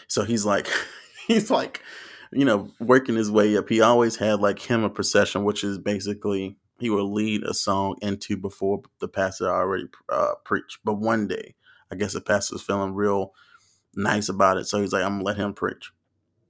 [0.07, 0.69] so he's like,
[1.27, 1.83] he's like,
[2.35, 3.69] you know, working his way up.
[3.69, 7.97] He always had like him a procession, which is basically he would lead a song
[8.03, 10.79] into before the pastor already uh, preached.
[10.85, 11.55] But one day,
[11.91, 13.33] I guess the pastor was feeling real
[13.95, 15.93] nice about it, so he's like, "I'm gonna let him preach."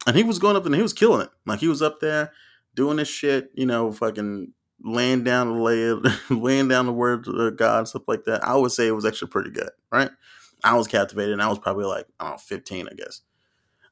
[0.06, 1.30] And he was going up and he was killing it.
[1.46, 2.32] Like he was up there
[2.74, 7.56] doing this shit, you know, fucking laying down the lay, laying down the word of
[7.56, 8.44] God, stuff like that.
[8.44, 10.10] I would say it was actually pretty good, right?
[10.62, 13.20] I was captivated, and I was probably like I don't know, fifteen, I guess.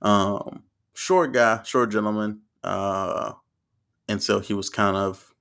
[0.01, 3.33] Um, short guy, short gentleman, uh,
[4.09, 5.35] and so he was kind of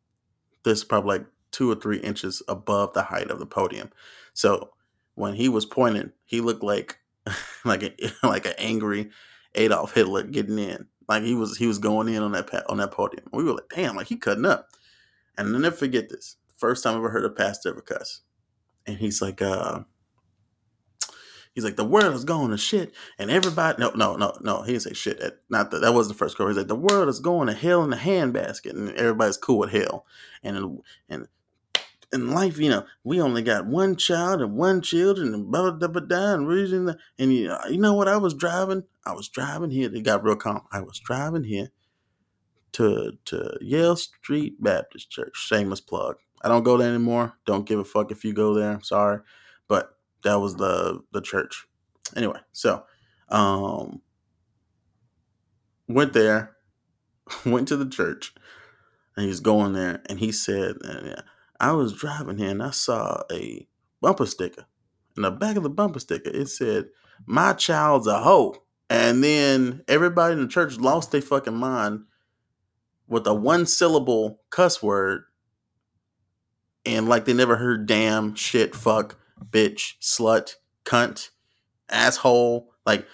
[0.64, 3.92] this probably like two or three inches above the height of the podium.
[4.34, 4.72] So
[5.16, 7.00] when he was pointing, he looked like
[7.66, 7.94] like a,
[8.28, 9.10] like an angry
[9.56, 10.88] Adolf Hitler getting in.
[11.08, 13.26] Like he was he was going in on that on that podium.
[13.34, 14.70] We were like, damn, like he cutting up.
[15.38, 16.38] And I'll never forget this.
[16.58, 18.22] First time I ever heard a pastor ever cuss.
[18.86, 19.82] And he's like, uh,
[21.54, 23.78] he's like, the world is going to shit, and everybody.
[23.80, 24.62] No, no, no, no.
[24.62, 25.20] He didn't say shit.
[25.20, 25.82] That, not that.
[25.82, 26.50] That wasn't the first quote.
[26.50, 29.72] He's like, the world is going to hell in a handbasket, and everybody's cool with
[29.72, 30.06] hell.
[30.44, 31.28] And and
[32.14, 35.88] in life, you know, we only got one child and one children and blah blah
[35.88, 38.84] blah blah and reason and you know, you know what I was driving?
[39.06, 39.90] I was driving here.
[39.90, 40.62] They got real calm.
[40.72, 41.72] I was driving here
[42.74, 45.36] to to Yale Street Baptist Church.
[45.36, 46.18] Shameless plug.
[46.44, 47.34] I don't go there anymore.
[47.46, 48.80] Don't give a fuck if you go there.
[48.82, 49.20] Sorry,
[49.68, 51.68] but that was the the church.
[52.16, 52.84] Anyway, so
[53.30, 54.02] um,
[55.88, 56.58] went there,
[57.46, 58.34] went to the church,
[59.16, 60.76] and he's going there, and he said,
[61.62, 63.68] I was driving here and I saw a
[64.02, 64.66] bumper sticker.
[65.16, 66.86] In the back of the bumper sticker, it said,
[67.28, 68.56] My child's a hoe.
[68.90, 72.02] And then everybody in the church lost their fucking mind
[73.08, 75.26] with a one syllable cuss word.
[76.84, 81.30] And like they never heard damn, shit, fuck, bitch, slut, cunt,
[81.90, 82.70] asshole.
[82.86, 83.08] Like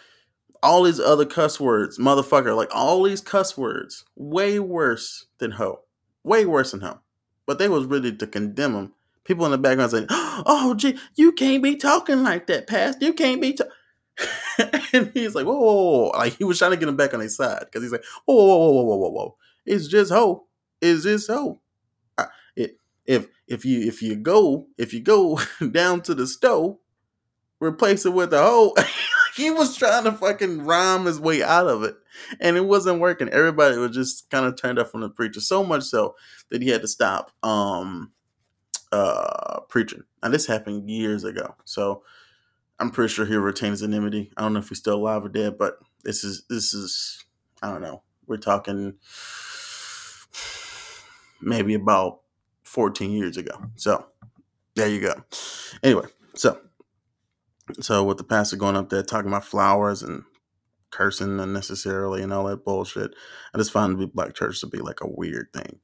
[0.63, 5.81] all these other cuss words, motherfucker, like all these cuss words, way worse than hoe.
[6.23, 6.99] Way worse than hoe
[7.47, 8.93] but they was ready to condemn him.
[9.23, 13.05] People in the background saying, "Oh, gee, you can't be talking like that, Pastor.
[13.05, 13.57] You can't be."
[14.93, 17.19] And he's like, whoa, whoa, whoa, like he was trying to get him back on
[17.19, 19.37] his side because he's like, whoa, whoa, whoa, whoa, whoa, whoa, whoa.
[19.65, 20.47] It's just hope.
[20.81, 21.61] It's just hope.
[23.07, 25.39] If if you if you go if you go
[25.71, 26.77] down to the stove,
[27.59, 28.75] replace it with a hoe.
[29.35, 31.95] he was trying to fucking rhyme his way out of it,
[32.39, 33.29] and it wasn't working.
[33.29, 36.15] Everybody was just kind of turned up from the preacher, so much so
[36.49, 38.11] that he had to stop um
[38.91, 40.03] uh preaching.
[40.21, 42.03] Now this happened years ago, so
[42.79, 44.31] I'm pretty sure he'll retain his anonymity.
[44.37, 47.23] I don't know if he's still alive or dead, but this is this is
[47.61, 48.03] I don't know.
[48.27, 48.95] We're talking
[51.41, 52.19] maybe about
[52.67, 53.57] 14 years ago.
[53.75, 54.05] So
[54.75, 55.13] there you go.
[55.83, 56.59] Anyway, so
[57.79, 60.23] so with the pastor going up there talking about flowers and
[60.91, 63.11] cursing unnecessarily and all that bullshit,
[63.53, 65.79] I just find the black church to be like a weird thing.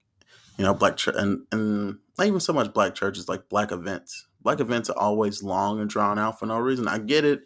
[0.58, 4.28] You know, black church and and not even so much black churches, like black events,
[4.44, 6.88] Black events are always long and drawn out for no reason.
[6.88, 7.44] I get it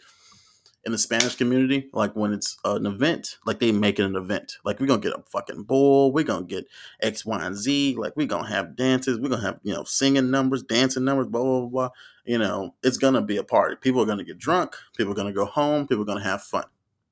[0.85, 4.57] in the Spanish community, like when it's an event, like they make it an event.
[4.63, 6.65] Like we're gonna get a fucking bull, we're gonna get
[7.01, 7.95] X, Y, and Z.
[7.97, 11.43] Like we're gonna have dances, we're gonna have you know singing numbers, dancing numbers, blah
[11.43, 11.69] blah blah.
[11.69, 11.89] blah.
[12.25, 13.75] You know, it's gonna be a party.
[13.75, 14.75] People are gonna get drunk.
[14.95, 15.87] People are gonna go home.
[15.87, 16.65] People are gonna have fun,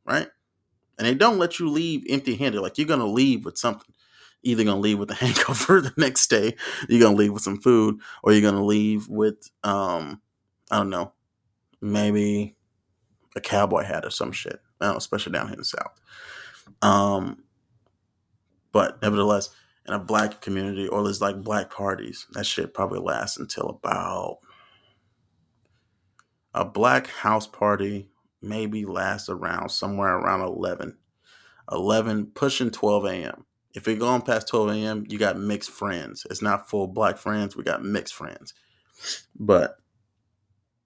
[0.06, 0.30] right?
[0.98, 2.62] And they don't let you leave empty-handed.
[2.62, 3.94] Like you're gonna leave with something.
[4.44, 6.56] Either gonna leave with a hangover the next day,
[6.88, 10.22] you're gonna leave with some food, or you're gonna leave with um,
[10.72, 11.12] I don't know,
[11.82, 12.56] maybe
[13.36, 14.60] a cowboy hat or some shit.
[14.82, 16.00] Know, especially down here in the south.
[16.82, 17.44] Um,
[18.72, 19.50] but nevertheless,
[19.88, 24.40] in a black community or there's like black parties, that shit probably lasts until about
[26.56, 28.10] a black house party
[28.42, 30.98] maybe lasts around somewhere around 11
[31.72, 36.42] 11 pushing 12 a.m if you're going past 12 a.m you got mixed friends it's
[36.42, 38.54] not full black friends we got mixed friends
[39.38, 39.78] but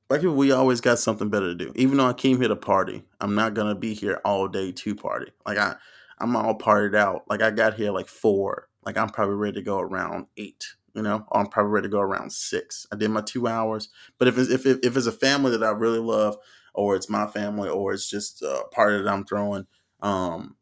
[0.09, 1.71] black people we always got something better to do.
[1.75, 4.95] Even though i came here to party i'm not gonna be here all day to
[4.95, 5.31] party.
[5.45, 5.75] Like i
[6.19, 7.23] i'm all partied out.
[7.29, 8.67] Like i got here like four.
[8.85, 11.25] Like i'm probably ready to go around eight you know?
[11.31, 12.85] I'm probably ready to go around six.
[12.91, 13.89] I did my two hours.
[14.17, 16.37] But if it's if, if it's a family that i really love
[16.73, 19.65] or it's my family or it's just a party that i'm throwing
[20.01, 20.55] um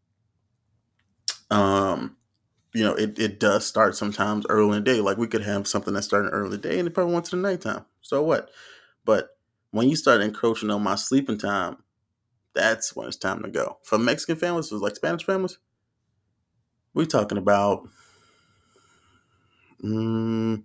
[1.51, 2.15] um
[2.73, 5.01] you know it, it does start sometimes early in the day.
[5.01, 7.25] Like we could have something that started early in the day and it probably went
[7.25, 7.85] to the nighttime.
[8.01, 8.49] So what?
[9.05, 9.36] But
[9.71, 11.77] when you start encroaching on my sleeping time
[12.53, 15.57] that's when it's time to go for mexican families like spanish families
[16.93, 17.87] we're talking about
[19.83, 20.63] mm,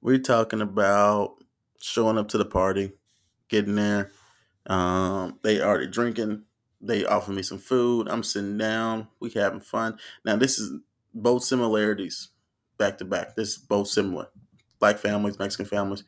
[0.00, 1.36] we're talking about
[1.80, 2.92] showing up to the party
[3.48, 4.10] getting there
[4.66, 6.44] um, they already drinking
[6.80, 8.08] they offer me some food.
[8.08, 9.08] I'm sitting down.
[9.20, 9.98] We having fun.
[10.24, 10.72] Now this is
[11.14, 12.28] both similarities
[12.78, 13.36] back to back.
[13.36, 14.28] This is both similar.
[14.78, 16.04] Black families, Mexican families.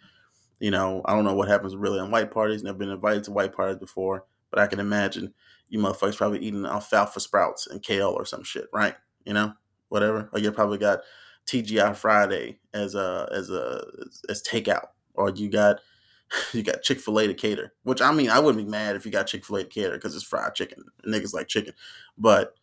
[0.61, 2.63] You know, I don't know what happens really on white parties.
[2.63, 5.35] Never been invited to white parties before, but I can imagine
[5.69, 8.95] you motherfuckers probably eating alfalfa sprouts and kale or some shit, right?
[9.25, 9.55] You know,
[9.89, 10.29] whatever.
[10.33, 11.01] Or you probably got
[11.47, 13.85] TGI Friday as a as a
[14.29, 15.81] as takeout, or you got
[16.53, 17.73] you got Chick Fil A to cater.
[17.85, 19.93] Which I mean, I wouldn't be mad if you got Chick Fil A to cater
[19.93, 20.85] because it's fried chicken.
[21.07, 21.75] Niggas like chicken,
[22.19, 22.55] but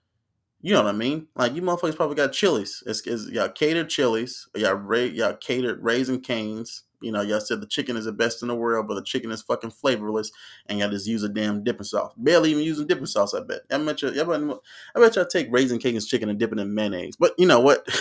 [0.62, 1.27] you know what I mean.
[1.36, 2.83] Like you motherfuckers probably got Chili's.
[2.86, 4.47] It's, it's y'all catered Chili's.
[4.55, 6.83] Y'all ra- y'all catered Raising Cane's.
[7.01, 9.31] You know, y'all said the chicken is the best in the world, but the chicken
[9.31, 10.31] is fucking flavorless,
[10.65, 12.13] and y'all just use a damn dipping sauce.
[12.17, 13.33] Barely even using dipping sauce.
[13.33, 13.62] I bet.
[13.71, 14.10] I bet you.
[14.10, 17.15] I bet y'all take Raising Cane's chicken and dip it in mayonnaise.
[17.15, 17.88] But you know what?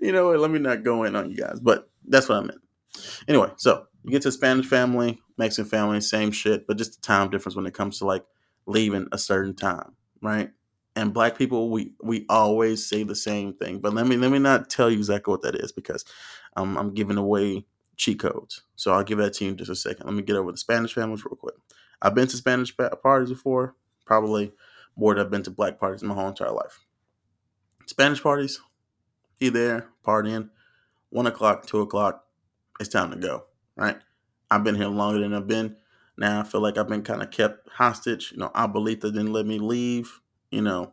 [0.00, 0.38] you know what?
[0.38, 2.60] Let me not go in on you guys, but that's what I meant.
[3.28, 7.30] Anyway, so you get to Spanish family, Mexican family, same shit, but just the time
[7.30, 8.24] difference when it comes to like
[8.66, 10.50] leaving a certain time, right?
[10.96, 13.78] And black people, we we always say the same thing.
[13.78, 16.04] But let me let me not tell you exactly what that is because
[16.56, 18.62] um, I'm giving away cheat codes.
[18.76, 20.06] So I'll give that to you in just a second.
[20.06, 21.54] Let me get over the Spanish families real quick.
[22.02, 23.76] I've been to Spanish parties before,
[24.06, 24.52] probably
[24.96, 26.80] more than I've been to black parties in my whole entire life.
[27.86, 28.60] Spanish parties,
[29.38, 30.50] you there partying,
[31.10, 32.24] one o'clock, two o'clock,
[32.78, 33.44] it's time to go,
[33.76, 33.98] right?
[34.50, 35.76] I've been here longer than I've been.
[36.16, 38.32] Now I feel like I've been kind of kept hostage.
[38.32, 40.19] You know, Abuelita didn't let me leave.
[40.50, 40.92] You know,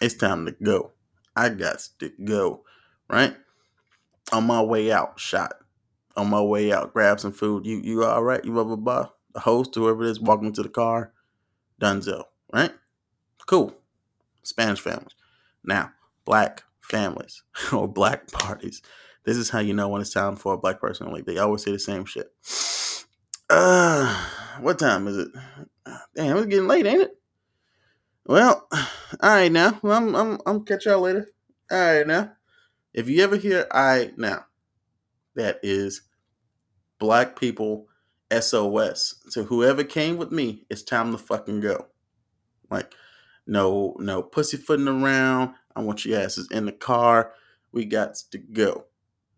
[0.00, 0.92] it's time to go.
[1.36, 2.64] I got to go,
[3.08, 3.36] right?
[4.32, 5.54] On my way out, shot.
[6.16, 7.66] On my way out, grab some food.
[7.66, 8.44] You you all right?
[8.44, 9.08] You blah blah blah.
[9.34, 11.12] The host, whoever it is, walking to the car.
[11.80, 12.72] Dunzo, right?
[13.46, 13.74] Cool.
[14.42, 15.14] Spanish families.
[15.64, 15.92] Now,
[16.24, 18.82] black families or black parties.
[19.24, 21.26] This is how you know when it's time for a black person to leave.
[21.26, 22.32] They always say the same shit.
[23.50, 24.28] Uh,
[24.60, 25.28] what time is it?
[26.16, 27.21] Damn, it's getting late, ain't it?
[28.26, 28.88] Well, all
[29.22, 29.78] right now.
[29.82, 31.28] Well, I'm I'm I'm catch y'all later.
[31.70, 32.32] All right now.
[32.94, 34.46] If you ever hear "all right now,"
[35.36, 36.02] that is
[36.98, 37.88] black people
[38.32, 39.16] SOS.
[39.28, 41.86] So whoever came with me, it's time to fucking go.
[42.70, 42.94] Like,
[43.46, 45.54] no, no pussyfooting around.
[45.76, 47.32] I want you asses in the car.
[47.72, 48.84] We got to go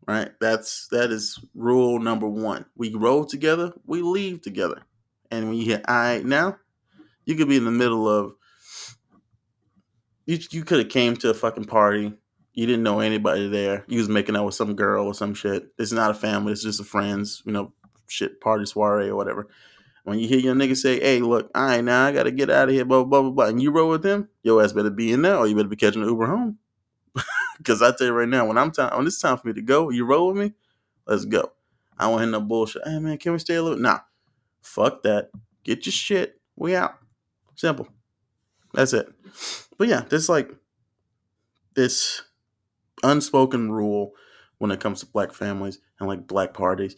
[0.07, 0.31] right?
[0.41, 2.67] That's that is rule number one.
[2.77, 4.83] We roll together, we leave together.
[5.31, 6.59] And when you hit I now,
[7.25, 8.35] you could be in the middle of
[10.27, 12.15] you you could have came to a fucking party.
[12.55, 13.85] You didn't know anybody there.
[13.89, 15.69] You was making out with some girl or some shit.
[15.79, 17.73] It's not a family, it's just a friends, you know,
[18.09, 19.49] shit party soiree or whatever.
[20.05, 22.69] When you hear your nigga say, "Hey, look, all right, now I gotta get out
[22.69, 25.13] of here," blah blah blah blah, and you roll with them, your ass better be
[25.13, 26.59] in there, or you better be catching an Uber home.
[27.59, 29.63] Because I tell you right now, when I'm time when it's time for me to
[29.63, 30.53] go, you roll with me,
[31.07, 31.53] let's go.
[31.99, 32.83] I don't want no bullshit.
[32.87, 33.79] Hey man, can we stay a little?
[33.79, 34.01] Nah,
[34.63, 35.31] fuck that.
[35.65, 36.41] Get your shit.
[36.57, 36.97] We out.
[37.57, 37.89] Simple.
[38.75, 39.13] That's it.
[39.79, 40.51] But yeah, there's like
[41.75, 42.23] this
[43.03, 44.13] unspoken rule
[44.59, 46.97] when it comes to black families and like black parties.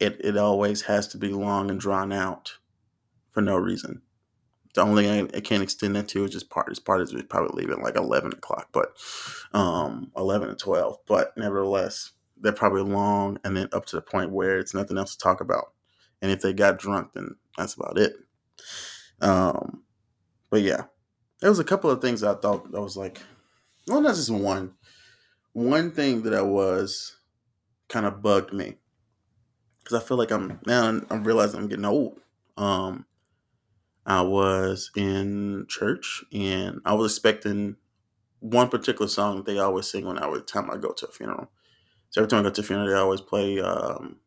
[0.00, 2.58] It it always has to be long and drawn out
[3.30, 4.02] for no reason.
[4.74, 6.80] The only thing I, I can't extend that to is just parties.
[6.80, 8.96] Parties would probably leave at like eleven o'clock, but
[9.52, 10.98] um, eleven to twelve.
[11.06, 15.14] But nevertheless, they're probably long and then up to the point where it's nothing else
[15.14, 15.72] to talk about.
[16.20, 18.14] And if they got drunk, then that's about it.
[19.20, 19.84] Um,
[20.50, 20.84] but yeah,
[21.40, 23.20] there was a couple of things I thought that was like,
[23.88, 24.74] well, not just one.
[25.52, 27.18] One thing that I was
[27.88, 28.76] kind of bugged me
[29.78, 32.20] because I feel like I'm now I'm realizing I'm getting old.
[32.56, 33.06] Um,
[34.06, 37.76] I was in church and I was expecting
[38.40, 41.50] one particular song they always sing when I every time I go to a funeral.
[42.10, 44.18] So every time I go to a funeral, they always play um,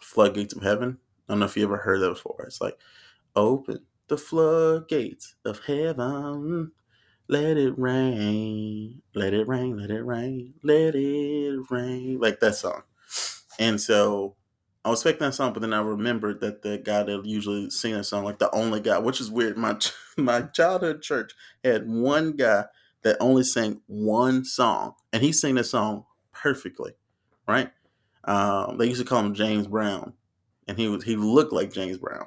[0.00, 0.98] "Floodgates of Heaven."
[1.28, 2.44] I don't know if you ever heard that before.
[2.46, 2.78] It's like,
[3.36, 6.72] "Open the floodgates of heaven,
[7.28, 12.82] let it rain, let it rain, let it rain, let it rain," like that song.
[13.60, 14.36] And so
[14.84, 17.94] I was expecting that song, but then I remembered that the guy that usually sing
[17.94, 19.56] that song, like the only guy, which is weird.
[19.56, 19.78] My
[20.18, 21.32] my childhood church
[21.62, 22.64] had one guy
[23.02, 26.92] that only sang one song, and he sang that song perfectly,
[27.46, 27.70] right?
[28.24, 30.14] Um, they used to call him James Brown,
[30.66, 32.26] and he was he looked like James Brown,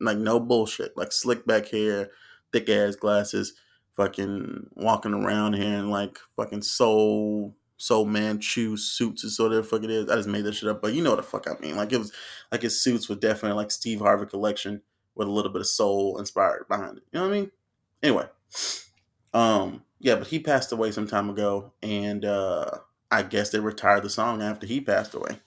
[0.00, 2.10] like no bullshit, like slick back hair,
[2.52, 3.54] thick ass glasses,
[3.96, 9.68] fucking walking around here in like fucking soul Soul man Manchu suits is sort of
[9.68, 10.10] fuck it is.
[10.10, 11.76] I just made that shit up, but you know what the fuck I mean.
[11.76, 12.12] Like it was
[12.50, 14.82] like his suits were definitely like Steve Harvey collection
[15.14, 17.04] with a little bit of soul inspired behind it.
[17.12, 17.50] You know what I mean?
[18.02, 18.26] Anyway.
[19.32, 22.68] Um, yeah, but he passed away some time ago, and uh
[23.12, 25.38] I guess they retired the song after he passed away.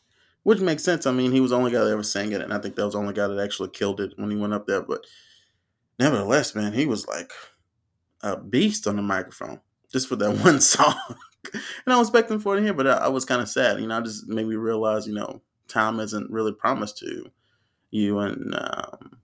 [0.44, 1.06] Which makes sense.
[1.06, 2.86] I mean, he was the only guy that ever sang it, and I think that
[2.86, 4.82] was the only guy that actually killed it when he went up there.
[4.82, 5.06] But
[6.00, 7.32] nevertheless, man, he was like
[8.22, 9.62] a beast on the microphone
[9.92, 10.96] just for that one song
[11.54, 13.80] and I was expecting for it here, but I, I was kind of sad.
[13.80, 17.30] You know, I just made me realize, you know, time isn't really promised to
[17.92, 19.18] you, and um,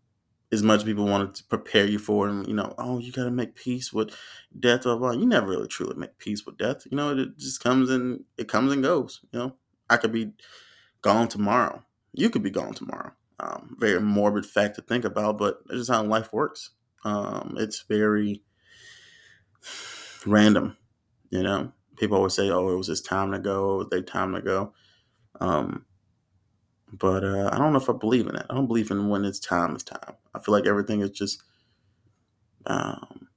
[0.51, 3.31] as much people wanted to prepare you for, and you know, oh, you got to
[3.31, 4.15] make peace with
[4.59, 4.83] death.
[4.83, 5.11] Blah, blah.
[5.11, 6.85] You never really truly make peace with death.
[6.89, 9.21] You know, it just comes and it comes and goes.
[9.31, 9.55] You know,
[9.89, 10.31] I could be
[11.01, 11.83] gone tomorrow.
[12.13, 13.11] You could be gone tomorrow.
[13.39, 16.71] Um, very morbid fact to think about, but it's just how life works.
[17.05, 18.43] Um, it's very
[20.25, 20.77] random,
[21.29, 23.83] you know people always say, "Oh, it was his time to go.
[23.83, 24.73] Their time to go."
[25.41, 25.85] Um,
[26.93, 28.45] but uh, I don't know if I believe in that.
[28.49, 30.15] I don't believe in when it's time is time.
[30.33, 31.43] I feel like everything is just
[32.65, 33.27] um,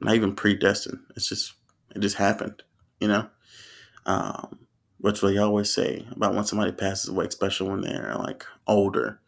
[0.00, 1.00] not even predestined.
[1.16, 1.54] It's just
[1.94, 2.62] it just happened,
[3.00, 3.28] you know.
[4.06, 4.66] Um,
[5.00, 9.20] which we always say about when somebody passes away, especially when they're like older.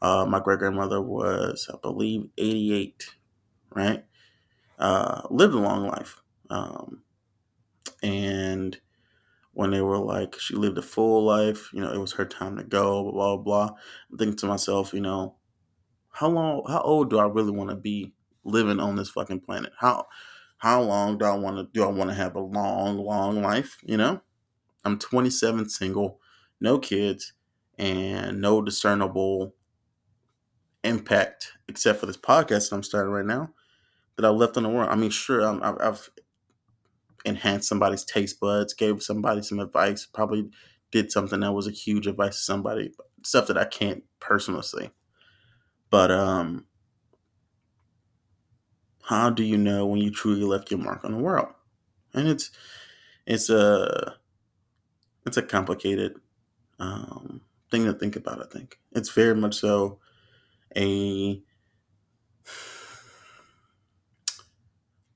[0.00, 3.10] Uh, my great grandmother was, I believe, 88,
[3.74, 4.04] right?
[4.78, 6.22] Uh, lived a long life.
[6.48, 7.02] Um,
[8.02, 8.78] and
[9.52, 12.56] when they were like, she lived a full life, you know, it was her time
[12.58, 13.76] to go, blah, blah, blah.
[14.10, 15.36] I'm thinking to myself, you know,
[16.10, 18.12] how long, how old do I really want to be
[18.44, 19.72] living on this fucking planet?
[19.80, 20.06] How,
[20.58, 23.78] how long do I want to, do I want to have a long, long life?
[23.82, 24.20] You know,
[24.86, 26.20] I'm 27, single,
[26.60, 27.32] no kids,
[27.76, 29.54] and no discernible
[30.84, 33.50] impact except for this podcast that I'm starting right now
[34.14, 34.88] that I left in the world.
[34.88, 36.08] I mean, sure, i have
[37.24, 40.50] enhanced somebody's taste buds, gave somebody some advice, probably
[40.92, 42.92] did something that was a huge advice to somebody,
[43.24, 44.90] stuff that I can't personally say.
[45.90, 46.66] But um
[49.02, 51.48] how do you know when you truly left your mark on the world?
[52.14, 52.50] And it's
[53.26, 54.16] it's a
[55.26, 56.14] it's a complicated
[56.78, 58.40] um, thing to think about.
[58.40, 59.98] I think it's very much so
[60.76, 61.42] a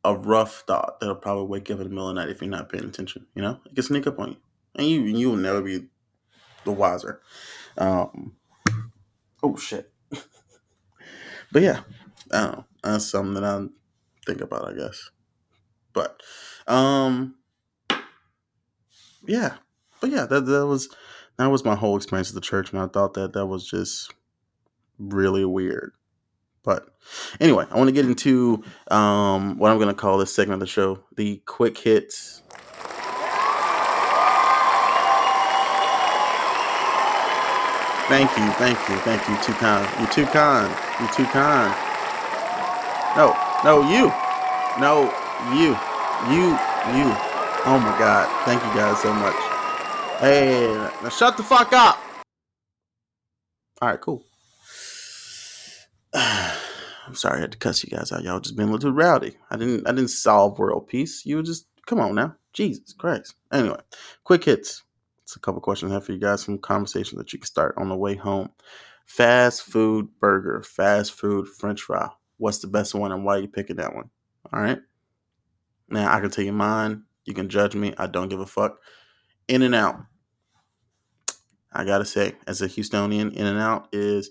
[0.02, 2.40] a rough thought that'll probably wake you up in the middle of the night if
[2.40, 3.26] you're not paying attention.
[3.34, 4.36] You know, it can sneak up on you,
[4.74, 5.86] and you you will never be
[6.64, 7.20] the wiser.
[7.78, 8.36] Um,
[9.42, 9.92] oh shit.
[11.52, 11.80] but yeah,
[12.32, 12.64] I don't know.
[12.82, 13.66] That's something that I
[14.26, 15.11] think about, I guess.
[15.92, 16.20] But
[16.66, 17.36] um,
[19.26, 19.56] yeah,
[20.01, 20.88] but yeah, that that was
[21.38, 24.12] that was my whole experience at the church, and I thought that that was just
[24.98, 25.92] really weird.
[26.62, 26.86] But
[27.40, 30.66] anyway, I want to get into um, what I'm going to call this segment of
[30.68, 32.42] the show the quick hits.
[38.09, 39.36] Thank you, thank you, thank you.
[39.42, 39.88] Too kind.
[40.01, 40.68] You're too kind.
[41.01, 41.72] You're too kind.
[43.16, 44.12] No, no, you.
[44.80, 45.05] No,
[45.55, 45.76] you.
[46.28, 46.51] You,
[46.96, 47.09] you.
[47.64, 48.28] Oh my God.
[48.44, 49.49] Thank you guys so much.
[50.20, 51.98] Hey, now shut the fuck up.
[53.80, 54.24] All right, cool.
[56.14, 58.22] I'm sorry I had to cuss you guys out.
[58.22, 59.36] Y'all just been a little rowdy.
[59.50, 61.24] I didn't I didn't solve world peace.
[61.24, 62.36] You just Come on now.
[62.52, 63.34] Jesus Christ.
[63.52, 63.80] Anyway,
[64.22, 64.84] quick hits.
[65.24, 67.74] It's a couple questions I have for you guys, some conversation that you can start
[67.76, 68.50] on the way home.
[69.06, 72.08] Fast food burger, fast food french fry.
[72.36, 74.08] What's the best one and why are you picking that one?
[74.52, 74.78] All right.
[75.88, 77.02] Now I can tell you mine.
[77.24, 77.92] You can judge me.
[77.98, 78.78] I don't give a fuck.
[79.48, 79.96] In and out.
[81.72, 84.30] I gotta say, as a Houstonian, In and Out is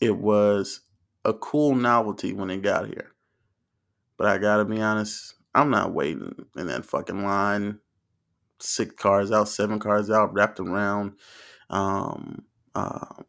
[0.00, 0.80] it was
[1.24, 3.12] a cool novelty when it got here.
[4.16, 7.80] But I gotta be honest, I'm not waiting in that fucking line.
[8.60, 11.14] Six cars out, seven cars out, wrapped around.
[11.70, 13.24] Um, um,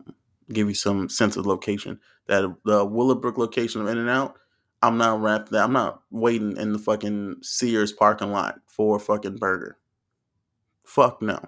[0.51, 1.99] give you some sense of location.
[2.27, 4.37] That the Willowbrook location of In and Out,
[4.83, 5.51] I'm not wrapped.
[5.51, 9.78] That I'm not waiting in the fucking Sears parking lot for a fucking burger.
[10.89, 11.39] Fuck no.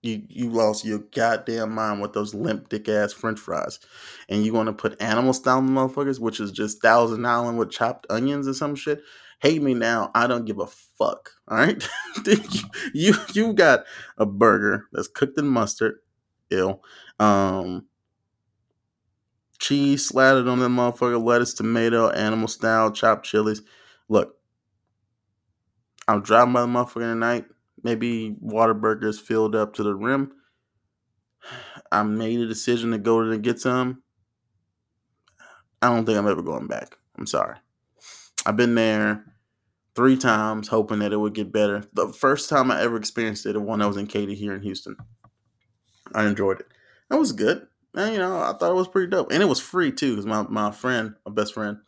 [0.00, 3.80] You you lost your goddamn mind with those limp dick ass French fries,
[4.28, 8.06] and you want to put animal style motherfuckers, which is just Thousand Island with chopped
[8.08, 9.02] onions or some shit.
[9.40, 10.12] Hate me now.
[10.14, 11.32] I don't give a fuck.
[11.48, 11.84] All right,
[12.94, 13.86] you you got
[14.16, 15.96] a burger that's cooked in mustard,
[16.50, 16.80] ill,
[17.18, 17.86] um,
[19.58, 23.62] cheese slattered on that motherfucker, lettuce, tomato, animal style, chopped chilies.
[24.08, 24.36] Look,
[26.06, 27.46] I'm driving by the motherfucker tonight
[27.82, 30.32] maybe Whataburgers filled up to the rim.
[31.90, 34.02] I made a decision to go to get some.
[35.80, 36.98] I don't think I'm ever going back.
[37.16, 37.56] I'm sorry.
[38.44, 39.24] I've been there
[39.94, 41.84] three times hoping that it would get better.
[41.92, 44.62] The first time I ever experienced it, the one I was in Katy here in
[44.62, 44.96] Houston.
[46.14, 46.66] I enjoyed it.
[47.10, 47.66] That was good.
[47.94, 49.32] And, you know, I thought it was pretty dope.
[49.32, 51.78] And it was free too, because my, my friend, my best friend,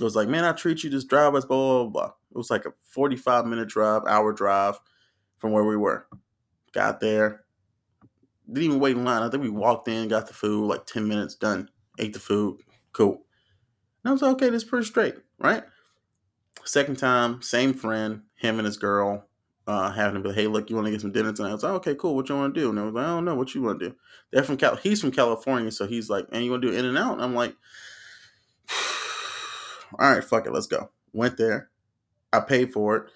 [0.00, 2.12] was like, Man, I treat you, just drive us, blah, blah, blah.
[2.30, 4.78] It was like a 45 minute drive, hour drive
[5.44, 6.06] from where we were.
[6.72, 7.44] Got there.
[8.48, 9.22] Didn't even wait in line.
[9.22, 11.68] I think we walked in, got the food, like 10 minutes done,
[11.98, 12.62] ate the food.
[12.94, 13.20] Cool.
[14.02, 15.62] And I was like, okay, this is pretty straight, right?
[16.64, 19.26] Second time, same friend, him and his girl,
[19.66, 21.50] uh, having to be, hey, look, you want to get some dinner tonight?
[21.50, 22.16] I was like, okay, cool.
[22.16, 22.70] What you want to do?
[22.70, 23.34] And I was like, I don't know.
[23.34, 23.96] What you want to do?
[24.32, 24.76] They're from Cal.
[24.76, 27.12] He's from California, so he's like, and you want to do In and Out?
[27.12, 27.54] And I'm like,
[29.98, 30.88] all right, fuck it, let's go.
[31.12, 31.68] Went there.
[32.32, 33.10] I paid for it,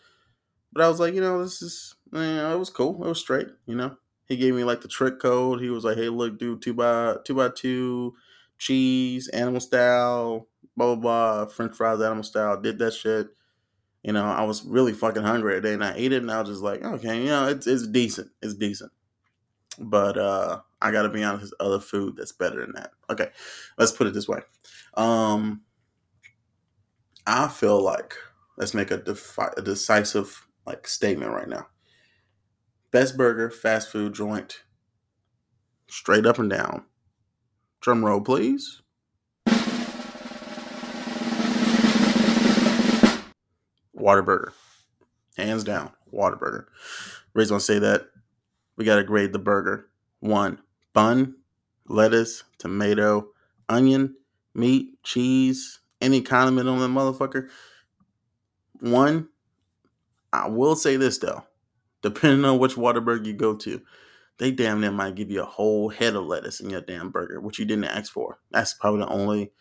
[0.75, 3.05] but I was like, you know, this is yeah, it was cool.
[3.05, 3.49] It was straight.
[3.67, 3.97] You know,
[4.27, 5.61] he gave me like the trick code.
[5.61, 8.15] He was like, "Hey, look, dude, two by two by two,
[8.59, 13.29] cheese, animal style, blah blah blah, French fries, animal style." Did that shit.
[14.05, 16.41] You know, I was really fucking hungry that day, and I ate it, and I
[16.41, 18.31] was just like, okay, you know, it's it's decent.
[18.43, 18.93] It's decent.
[19.79, 22.93] But uh I gotta be honest, there's other food that's better than that.
[23.11, 23.31] Okay,
[23.79, 24.41] let's put it this way.
[24.95, 25.63] Um,
[27.27, 28.15] I feel like
[28.57, 31.67] let's make a, defi- a decisive like statement right now.
[32.91, 34.63] Best burger, fast food joint,
[35.89, 36.85] straight up and down.
[37.83, 38.81] Drum roll, please.
[43.95, 44.53] Whataburger.
[45.37, 46.65] Hands down, water Whataburger.
[47.35, 48.07] Reason I say that,
[48.77, 49.91] we got to grade the burger.
[50.21, 50.59] One,
[50.95, 51.35] bun,
[51.89, 53.33] lettuce, tomato,
[53.69, 54.15] onion,
[54.55, 57.51] meat, cheese, any condiment on the motherfucker.
[58.81, 59.29] One,
[60.33, 61.45] I will say this though
[62.03, 63.81] depending on which Whataburger you go to,
[64.39, 67.41] they damn near might give you a whole head of lettuce in your damn burger,
[67.41, 68.39] which you didn't ask for.
[68.51, 69.53] That's probably the only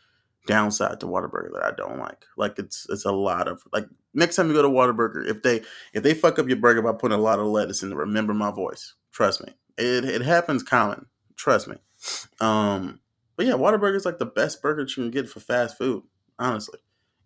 [0.45, 2.25] downside to Whataburger that I don't like.
[2.37, 5.61] Like it's it's a lot of like next time you go to Whataburger, if they
[5.93, 8.51] if they fuck up your burger by putting a lot of lettuce in, remember my
[8.51, 8.93] voice.
[9.11, 11.07] Trust me, it it happens common.
[11.35, 11.75] Trust me.
[12.39, 12.99] Um,
[13.35, 16.03] but yeah, Whataburger is like the best burger you can get for fast food.
[16.39, 16.79] Honestly,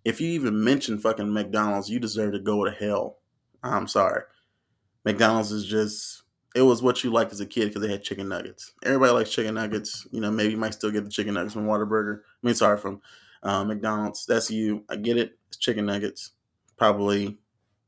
[0.03, 3.17] if you even mention fucking McDonald's, you deserve to go to hell.
[3.63, 4.23] I'm sorry.
[5.05, 6.23] McDonald's is just
[6.55, 8.73] it was what you liked as a kid because they had chicken nuggets.
[8.83, 10.05] Everybody likes chicken nuggets.
[10.11, 12.19] You know, maybe you might still get the chicken nuggets from Whataburger.
[12.19, 13.01] I mean, sorry, from
[13.43, 14.25] uh, McDonald's.
[14.25, 14.83] That's you.
[14.89, 15.37] I get it.
[15.47, 16.31] It's chicken nuggets.
[16.77, 17.37] Probably,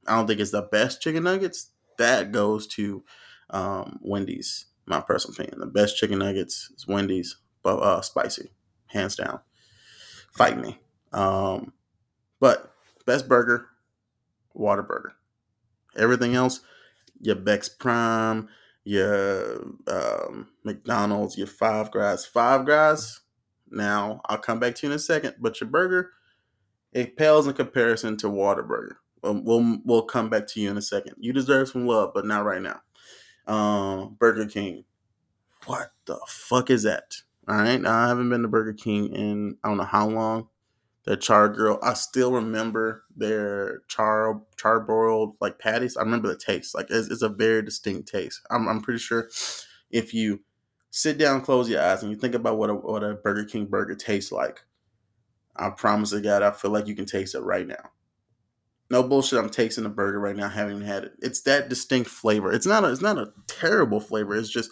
[0.08, 1.72] I don't think it's the best chicken nuggets.
[1.98, 3.04] That goes to
[3.50, 4.66] um, Wendy's.
[4.86, 5.60] My personal opinion.
[5.60, 8.52] The best chicken nuggets is Wendy's, but uh, spicy,
[8.88, 9.40] hands down.
[10.34, 10.78] Fight me.
[11.14, 11.72] Um,
[12.42, 12.74] but
[13.06, 13.68] best burger,
[14.58, 15.12] Whataburger.
[15.96, 16.60] Everything else
[17.24, 18.50] your Beck's Prime,
[18.84, 22.26] your um, McDonald's, your Five Guys.
[22.26, 23.22] Five Guys,
[23.70, 26.12] now I'll come back to you in a second, but your burger,
[26.92, 28.96] it pales in comparison to Whataburger.
[29.22, 31.16] We'll, we'll, we'll come back to you in a second.
[31.18, 32.82] You deserve some love, but not right now.
[33.48, 34.84] Um, Burger King.
[35.66, 37.16] What the fuck is that?
[37.48, 40.50] All right, I haven't been to Burger King in I don't know how long
[41.06, 41.80] the char grill.
[41.84, 45.98] I still remember their char charbroiled like patties.
[45.98, 46.76] I remember the taste.
[46.76, 48.42] Like it's, it's a very distinct taste.
[48.52, 49.30] I'm, I'm pretty sure
[49.92, 50.42] if you
[50.92, 53.66] sit down, close your eyes, and you think about what a what a Burger King
[53.66, 54.62] burger tastes like,
[55.56, 57.92] I promise to God, I feel like you can taste it right now.
[58.90, 59.40] no bullshit.
[59.40, 60.46] I'm tasting the burger right now.
[60.48, 61.14] I haven't even had it.
[61.22, 62.52] It's that distinct flavor.
[62.52, 64.36] It's not a, it's not a terrible flavor.
[64.36, 64.70] It's just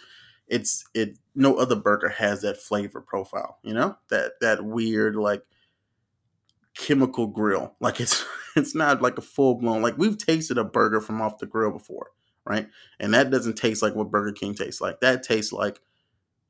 [0.48, 3.98] it's it no other burger has that flavor profile, you know?
[4.10, 5.44] That that weird like
[6.76, 7.76] chemical grill.
[7.80, 11.40] Like it's it's not like a full blown like we've tasted a burger from off
[11.40, 12.12] the grill before,
[12.46, 12.68] right?
[13.00, 15.00] And that doesn't taste like what Burger King tastes like.
[15.02, 15.80] That tastes like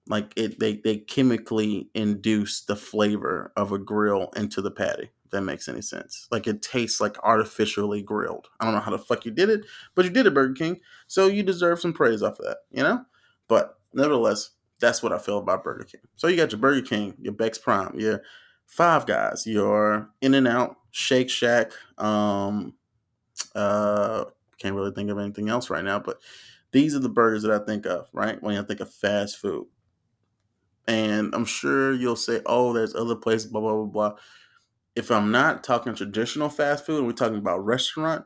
[0.08, 5.10] like it they they chemically induce the flavor of a grill into the patty.
[5.26, 6.28] If that makes any sense.
[6.32, 8.50] Like it tastes like artificially grilled.
[8.60, 9.66] I don't know how the fuck you did it,
[9.96, 10.80] but you did it, Burger King.
[11.08, 13.06] So you deserve some praise off of that, you know?
[13.48, 16.02] But nevertheless, that's what I feel about Burger King.
[16.16, 18.24] So you got your Burger King, your Becks Prime, your
[18.66, 21.72] Five Guys, your In and Out, Shake Shack.
[21.98, 22.74] Um,
[23.56, 24.26] uh,
[24.60, 26.22] can't really think of anything else right now, but
[26.72, 28.42] these are the burgers that I think of, right?
[28.42, 29.68] When I think of fast food.
[30.88, 34.14] And I'm sure you'll say, oh, there's other places, blah, blah, blah, blah.
[34.96, 38.26] If I'm not talking traditional fast food, we're talking about restaurant,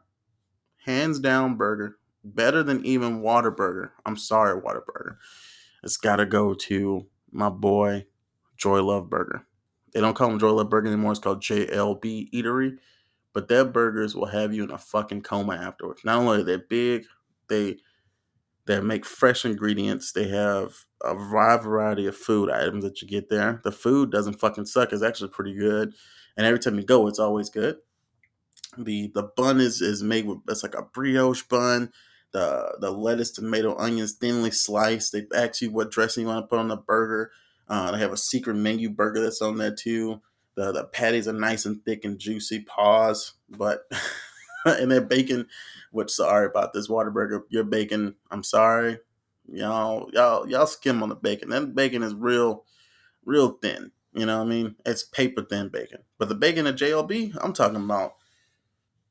[0.86, 3.92] hands down burger, better than even Whataburger.
[4.06, 5.18] I'm sorry, Whataburger.
[5.84, 8.06] It's got to go to my boy,
[8.58, 9.46] Joy Love Burger.
[9.96, 11.14] They don't call them Joy Love Burger anymore.
[11.14, 12.78] It's called JLB Eatery.
[13.34, 16.02] But their burgers will have you in a fucking coma afterwards.
[16.04, 17.06] Not only are they big,
[17.48, 17.78] they
[18.66, 20.12] they make fresh ingredients.
[20.12, 20.74] They have
[21.04, 23.62] a wide variety of food items that you get there.
[23.64, 24.92] The food doesn't fucking suck.
[24.92, 25.94] It's actually pretty good.
[26.36, 27.78] And every time you go, it's always good.
[28.78, 31.92] The the bun is is made with it's like a brioche bun.
[32.34, 35.14] The the lettuce, tomato, onions thinly sliced.
[35.14, 37.32] They ask you what dressing you want to put on the burger.
[37.68, 40.22] Uh, they have a secret menu burger that's on there too.
[40.56, 42.62] The the patties are nice and thick and juicy.
[42.62, 43.90] Pause, but
[44.66, 45.48] and their bacon,
[45.92, 48.16] which sorry about this Whataburger, your bacon.
[48.32, 49.00] I'm sorry,
[49.52, 51.50] y'all y'all y'all skim on the bacon.
[51.50, 52.66] That bacon is real
[53.26, 53.92] real thin.
[54.14, 54.76] You know what I mean?
[54.86, 56.00] It's paper thin bacon.
[56.18, 58.14] But the bacon at JLB, I'm talking about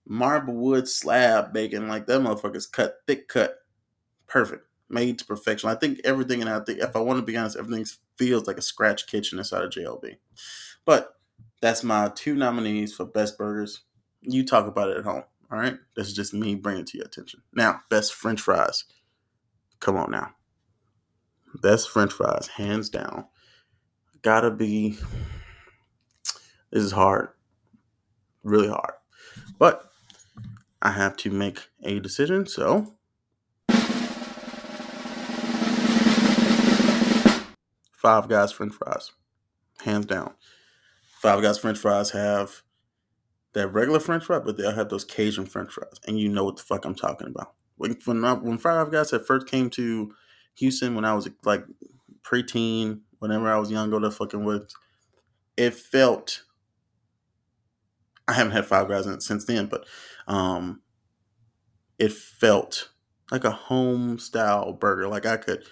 [0.06, 1.88] marble wood slab bacon.
[1.88, 3.58] Like that motherfucker's cut thick cut,
[4.26, 5.68] perfect, made to perfection.
[5.68, 7.84] I think everything and I think if I want to be honest, everything
[8.18, 10.16] feels like a scratch kitchen inside of JLB.
[10.84, 11.14] But
[11.60, 13.82] that's my two nominees for best burgers.
[14.20, 15.24] You talk about it at home.
[15.50, 15.76] All right.
[15.96, 17.42] That's just me bringing it to your attention.
[17.52, 18.84] Now, best French fries.
[19.80, 20.30] Come on now.
[21.62, 23.26] Best French fries, hands down.
[24.22, 24.98] Gotta be.
[26.70, 27.28] This is hard.
[28.42, 28.94] Really hard.
[29.58, 29.88] But
[30.82, 32.46] I have to make a decision.
[32.46, 32.94] So.
[38.04, 39.12] Five Guys French fries.
[39.80, 40.34] Hands down.
[41.22, 42.62] Five Guys French fries have
[43.54, 46.58] that regular French fry, but they'll have those Cajun French fries, and you know what
[46.58, 47.54] the fuck I'm talking about.
[47.78, 50.14] When when, when Five Guys had first came to
[50.56, 51.64] Houston when I was like
[52.22, 54.74] preteen, whenever I was young, go to fucking woods,
[55.56, 56.42] it felt.
[58.28, 59.86] I haven't had Five Guys since then, but
[60.28, 60.82] um,
[61.98, 62.90] it felt
[63.30, 65.08] like a home style burger.
[65.08, 65.64] Like I could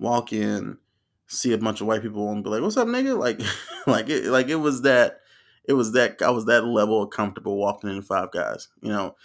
[0.00, 0.78] walk in
[1.26, 3.40] see a bunch of white people and be like, "What's up, nigga?" Like,
[3.86, 5.20] like it, like it was that,
[5.64, 8.68] it was that I was that level of comfortable walking in Five Guys.
[8.80, 9.16] You know,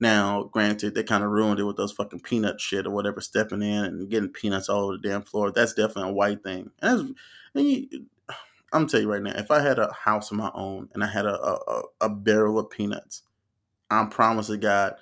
[0.00, 3.62] now granted they kind of ruined it with those fucking peanut shit or whatever, stepping
[3.62, 5.50] in and getting peanuts all over the damn floor.
[5.50, 6.70] That's definitely a white thing.
[6.80, 7.16] And,
[7.54, 8.06] and you,
[8.72, 11.08] I'm tell you right now, if I had a house of my own and I
[11.08, 13.22] had a a, a barrel of peanuts,
[13.90, 14.94] I'm promising God.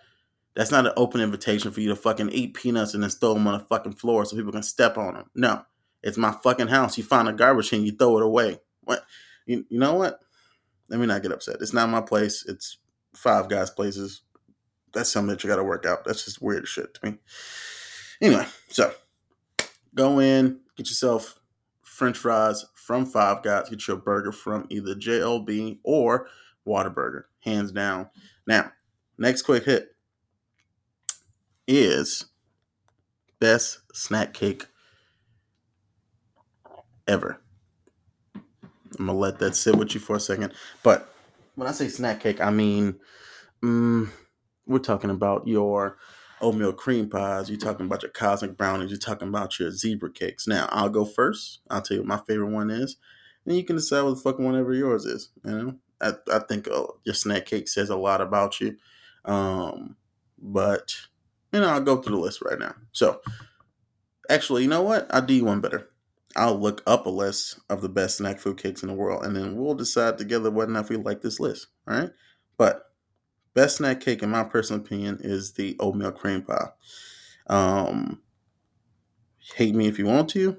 [0.56, 3.46] That's not an open invitation for you to fucking eat peanuts and then throw them
[3.46, 5.30] on the fucking floor so people can step on them.
[5.36, 5.62] No,
[6.02, 6.96] it's my fucking house.
[6.96, 8.60] You find a garbage can, you throw it away.
[8.82, 9.04] What?
[9.46, 10.20] You, you know what?
[10.88, 11.56] Let me not get upset.
[11.60, 12.44] It's not my place.
[12.46, 12.78] It's
[13.14, 14.22] five guys' places.
[14.92, 16.04] That's something that you got to work out.
[16.04, 17.18] That's just weird shit to me.
[18.20, 18.92] Anyway, so
[19.94, 21.38] go in, get yourself
[21.82, 23.68] French fries from Five Guys.
[23.68, 26.28] Get your burger from either JLB or
[26.66, 28.08] Whataburger, hands down.
[28.46, 28.72] Now,
[29.18, 29.88] next quick hit
[31.66, 32.26] is
[33.40, 34.66] best snack cake
[37.08, 37.40] ever.
[38.98, 40.52] I'm gonna let that sit with you for a second.
[40.82, 41.12] But
[41.54, 42.98] when I say snack cake, I mean
[43.62, 44.08] mm,
[44.66, 45.98] we're talking about your
[46.40, 47.50] oatmeal cream pies.
[47.50, 48.90] You're talking about your cosmic brownies.
[48.90, 50.46] You're talking about your zebra cakes.
[50.46, 51.60] Now I'll go first.
[51.70, 52.96] I'll tell you what my favorite one is,
[53.44, 55.30] and you can decide what the fucking whatever yours is.
[55.44, 58.76] You know, I, I think uh, your snack cake says a lot about you.
[59.24, 59.96] Um,
[60.40, 60.94] but
[61.52, 62.74] you know, I'll go through the list right now.
[62.92, 63.20] So,
[64.28, 65.06] actually, you know what?
[65.10, 65.88] I'll do you one better.
[66.38, 69.34] I'll look up a list of the best snack food cakes in the world, and
[69.34, 71.66] then we'll decide together whether or not we like this list.
[71.86, 72.10] All right.
[72.56, 72.84] But
[73.54, 76.68] best snack cake, in my personal opinion, is the oatmeal cream pie.
[77.48, 78.22] Um,
[79.56, 80.58] hate me if you want to,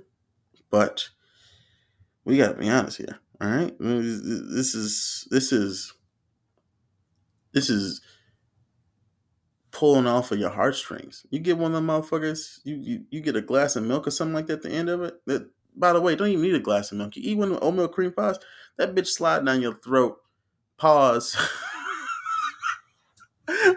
[0.70, 1.10] but
[2.26, 3.18] we gotta be honest here.
[3.40, 3.74] All right.
[3.80, 5.94] This is this is
[7.54, 8.02] this is
[9.72, 11.26] pulling off of your heartstrings.
[11.30, 14.12] You get one of them motherfuckers, you, you you get a glass of milk or
[14.12, 15.22] something like that at the end of it.
[15.26, 17.16] That by the way, don't even need a glass of milk.
[17.16, 18.38] You eat one of oatmeal cream pies,
[18.78, 20.18] that bitch slide down your throat.
[20.78, 21.38] Pause.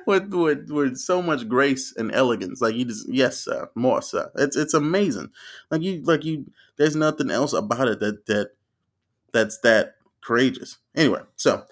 [0.06, 2.60] with, with with so much grace and elegance.
[2.60, 4.30] Like you just yes, sir, more sir.
[4.36, 5.30] It's it's amazing.
[5.70, 8.50] Like you like you there's nothing else about it that that
[9.32, 10.78] that's that courageous.
[10.94, 11.64] Anyway, so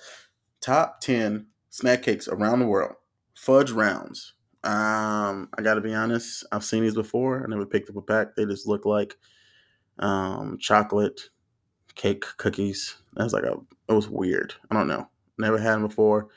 [0.61, 2.95] top ten snack cakes around the world.
[3.35, 4.35] Fudge rounds.
[4.63, 7.43] Um, I gotta be honest, I've seen these before.
[7.43, 8.37] I never picked up a pack.
[8.37, 9.17] They just look like
[10.01, 11.23] um chocolate
[11.95, 12.97] cake cookies.
[13.15, 13.57] That was like a
[13.89, 14.55] it was weird.
[14.71, 15.09] I don't know.
[15.39, 16.29] Never had them before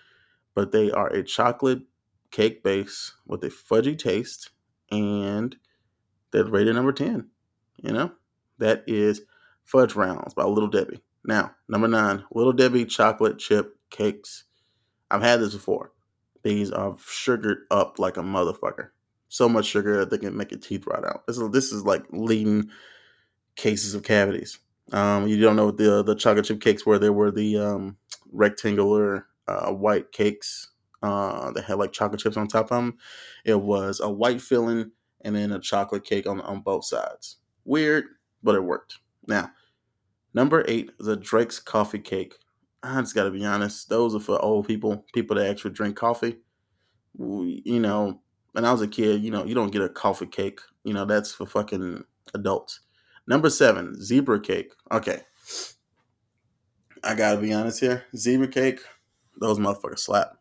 [0.55, 1.82] but they are a chocolate
[2.32, 4.51] cake base with a fudgy taste,
[4.91, 5.55] and
[6.32, 7.30] they're rated number 10.
[7.78, 8.11] You know,
[8.59, 9.22] that is
[9.64, 11.01] Fudge Rounds by Little Debbie.
[11.26, 14.43] Now, number nine, Little Debbie chocolate chip cakes.
[15.09, 15.91] I've had this before.
[16.43, 18.89] These are sugared up like a motherfucker.
[19.30, 21.26] So much sugar that they can make your teeth rot out.
[21.28, 22.70] This is, this is like leading
[23.56, 24.60] cases of cavities.
[24.91, 26.99] Um, you don't know what the the chocolate chip cakes were.
[26.99, 27.97] They were the um,
[28.32, 30.70] rectangular uh, white cakes
[31.01, 32.97] uh, that had like chocolate chips on top of them.
[33.45, 34.91] It was a white filling
[35.22, 37.38] and then a chocolate cake on on both sides.
[37.66, 38.06] Weird,
[38.43, 38.99] but it worked.
[39.28, 39.51] Now,
[40.34, 42.36] number eight is a Drake's coffee cake.
[42.84, 45.95] I just got to be honest; those are for old people, people that actually drink
[45.95, 46.38] coffee.
[47.18, 50.60] You know, when I was a kid, you know, you don't get a coffee cake.
[50.84, 52.82] You know, that's for fucking adults.
[53.28, 54.74] Number seven, zebra cake.
[54.91, 55.21] Okay,
[57.03, 58.05] I gotta be honest here.
[58.15, 58.80] Zebra cake,
[59.39, 60.38] those motherfuckers slap.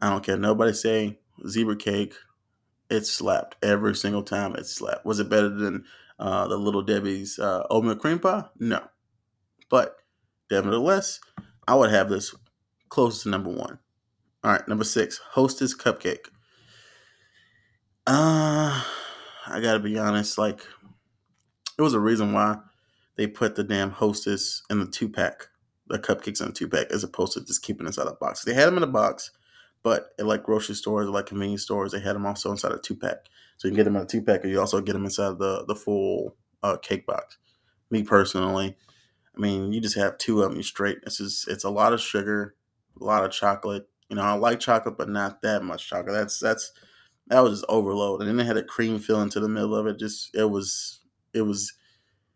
[0.00, 0.38] I don't care.
[0.38, 2.14] Nobody say zebra cake.
[2.90, 4.54] It slapped every single time.
[4.54, 5.04] It slapped.
[5.04, 5.84] Was it better than
[6.18, 8.44] uh, the Little Debbie's uh, oatmeal cream pie?
[8.58, 8.82] No,
[9.68, 9.96] but
[10.50, 11.20] nevertheless,
[11.66, 12.34] I would have this
[12.88, 13.78] close to number one.
[14.44, 16.28] All right, number six, Hostess cupcake.
[18.06, 18.82] Uh,
[19.46, 20.38] I gotta be honest.
[20.38, 20.60] Like,
[21.78, 22.58] it was a reason why
[23.16, 25.48] they put the damn Hostess in the two pack
[25.88, 28.44] the cupcakes in a two pack as opposed to just keeping inside a box.
[28.44, 29.30] They had them in a box,
[29.82, 32.78] but at like grocery stores or like convenience stores, they had them also inside a
[32.78, 33.26] two pack.
[33.56, 35.38] So you can get them in a two pack, or you also get them inside
[35.38, 37.38] the the full uh, cake box.
[37.90, 38.76] Me personally,
[39.36, 40.98] I mean, you just have two of them straight.
[41.04, 42.54] It's just it's a lot of sugar,
[43.00, 43.88] a lot of chocolate.
[44.08, 46.14] You know, I like chocolate, but not that much chocolate.
[46.14, 46.72] That's that's
[47.28, 48.20] that was just overload.
[48.20, 49.98] And then they had a cream filling to the middle of it.
[49.98, 51.00] Just it was
[51.34, 51.72] it was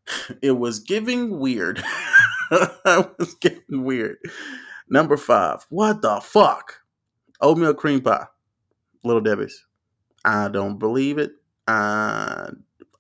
[0.43, 1.83] it was giving weird.
[2.51, 4.19] I was getting weird.
[4.89, 5.65] Number five.
[5.71, 6.81] What the fuck?
[7.41, 8.27] Oatmeal cream pie.
[9.05, 9.65] Little Debbie's.
[10.25, 11.33] I don't believe it.
[11.67, 12.51] Uh,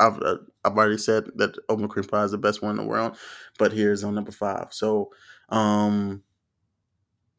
[0.01, 2.89] I've uh, I've already said that oatmeal cream pie is the best one in the
[2.89, 3.17] world,
[3.59, 4.69] but here's on number five.
[4.71, 5.11] So,
[5.51, 6.23] um,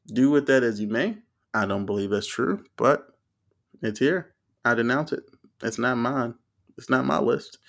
[0.07, 1.17] do with that as you may.
[1.53, 3.07] I don't believe that's true, but
[3.81, 4.33] it's here.
[4.65, 5.23] I denounce it.
[5.61, 6.35] It's not mine.
[6.77, 7.59] It's not my list.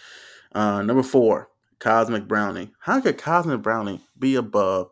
[0.55, 2.73] Uh, number four, Cosmic Brownie.
[2.79, 4.91] How could Cosmic Brownie be above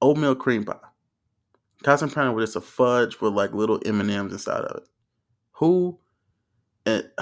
[0.00, 0.76] oatmeal cream pie?
[1.82, 4.88] Cosmic Brownie with just a fudge with like little M and M's inside of it.
[5.52, 5.98] Who?
[6.84, 7.12] It,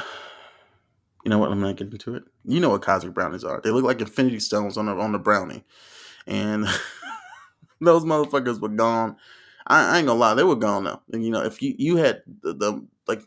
[1.24, 1.50] you know what?
[1.50, 2.24] I'm not getting into it.
[2.44, 3.60] You know what cosmic brownies are?
[3.62, 5.64] They look like infinity stones on the on the brownie,
[6.26, 6.66] and
[7.80, 9.16] those motherfuckers were gone.
[9.66, 11.00] I, I, ain't gonna lie, they were gone though.
[11.12, 13.22] And, you know, if you you had the, the like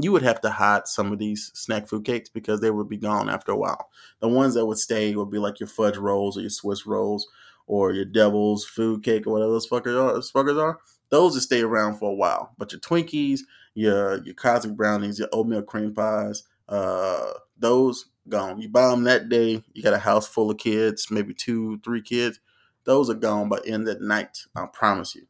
[0.00, 2.96] you would have to hide some of these snack food cakes because they would be
[2.96, 3.90] gone after a while.
[4.20, 7.26] The ones that would stay would be like your fudge rolls or your Swiss rolls
[7.66, 10.12] or your devil's food cake or whatever those fuckers are.
[10.12, 10.78] Those fuckers are.
[11.10, 12.54] Those would stay around for a while.
[12.58, 13.40] But your Twinkies,
[13.74, 18.60] your your cosmic brownies, your oatmeal cream pies, uh, those gone.
[18.60, 19.64] You buy them that day.
[19.72, 22.38] You got a house full of kids, maybe two, three kids.
[22.84, 24.44] Those are gone by end of night.
[24.54, 25.26] I promise you.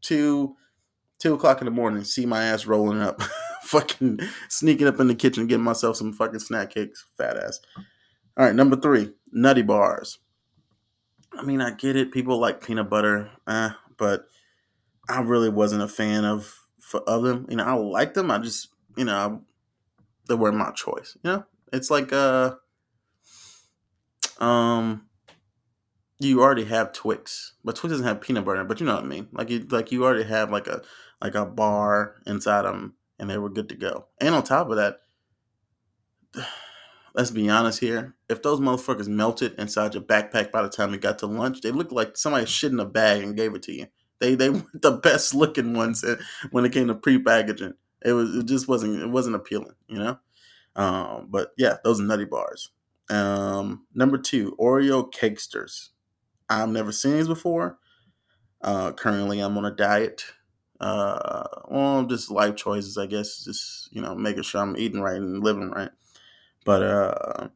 [0.00, 0.56] Two,
[1.18, 3.20] two o'clock in the morning, see my ass rolling up.
[3.72, 7.60] fucking sneaking up in the kitchen, getting myself some fucking snack cakes, fat ass.
[8.36, 10.18] All right, number three, nutty bars.
[11.32, 12.12] I mean, I get it.
[12.12, 14.26] People like peanut butter, eh, but
[15.08, 16.58] I really wasn't a fan of
[17.06, 17.46] of them.
[17.48, 18.30] You know, I like them.
[18.30, 19.42] I just, you know,
[20.28, 21.16] they weren't my choice.
[21.22, 22.54] You know, it's like uh,
[24.38, 25.06] um,
[26.18, 28.64] you already have Twix, but Twix doesn't have peanut butter.
[28.64, 29.28] But you know what I mean?
[29.32, 30.82] Like you, like you already have like a
[31.22, 34.06] like a bar inside them and they were good to go.
[34.20, 34.98] And on top of that,
[37.14, 38.16] let's be honest here.
[38.28, 41.70] If those motherfuckers melted inside your backpack by the time you got to lunch, they
[41.70, 43.86] looked like somebody shit in a bag and gave it to you.
[44.18, 46.04] They they were the best looking ones
[46.50, 47.74] when it came to pre packaging.
[48.04, 50.18] It was it just wasn't it wasn't appealing, you know.
[50.74, 52.72] Um, but yeah, those nutty bars.
[53.08, 55.90] Um, number two, Oreo cakesters.
[56.50, 57.78] I've never seen these before.
[58.60, 60.24] Uh, currently, I'm on a diet
[60.82, 63.44] uh, well, just life choices, I guess.
[63.44, 65.90] Just you know, making sure I'm eating right and living right.
[66.64, 67.48] But uh,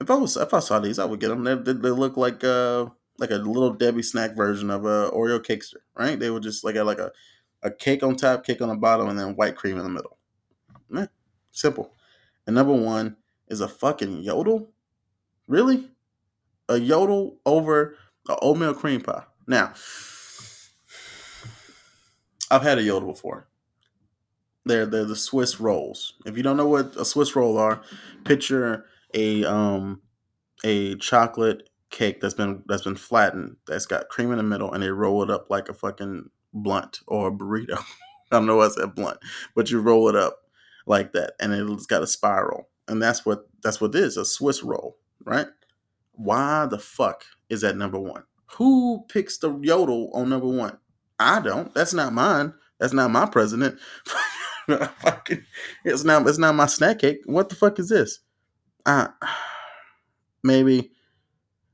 [0.00, 1.44] if I was if I saw these, I would get them.
[1.44, 2.86] They, they, they look like uh
[3.18, 6.18] like a little Debbie snack version of a Oreo cakester, right?
[6.18, 7.12] They would just like a, like a
[7.62, 10.18] a cake on top, cake on the bottom, and then white cream in the middle.
[10.96, 11.06] Eh,
[11.50, 11.92] simple.
[12.46, 13.16] And number one
[13.48, 14.70] is a fucking yodel.
[15.48, 15.90] Really?
[16.68, 17.96] A yodel over
[18.28, 19.24] a oatmeal cream pie.
[19.46, 19.72] Now,
[22.50, 23.48] I've had a yodel before.
[24.64, 26.14] They're they're the Swiss rolls.
[26.24, 27.82] If you don't know what a Swiss roll are,
[28.24, 30.00] picture a um
[30.64, 34.82] a chocolate cake that's been that's been flattened that's got cream in the middle and
[34.82, 37.78] they roll it up like a fucking blunt or a burrito.
[38.32, 39.18] I don't know what's that blunt,
[39.54, 40.38] but you roll it up
[40.86, 42.68] like that and it's got a spiral.
[42.88, 45.46] And that's what that's what it is, a Swiss roll, right?
[46.12, 48.24] Why the fuck is that number one?
[48.52, 50.78] Who picks the yodel on number one?
[51.18, 51.72] I don't.
[51.74, 52.54] That's not mine.
[52.78, 53.78] That's not my president.
[55.84, 56.26] it's not.
[56.26, 57.18] It's not my snack cake.
[57.24, 58.20] What the fuck is this?
[58.84, 59.08] Uh,
[60.42, 60.90] maybe,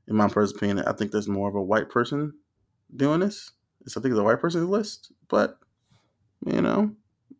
[0.07, 2.33] in my personal opinion, I think there's more of a white person
[2.95, 3.51] doing this.
[3.81, 5.57] It's, I think it's a white person's list, but
[6.45, 6.91] you know,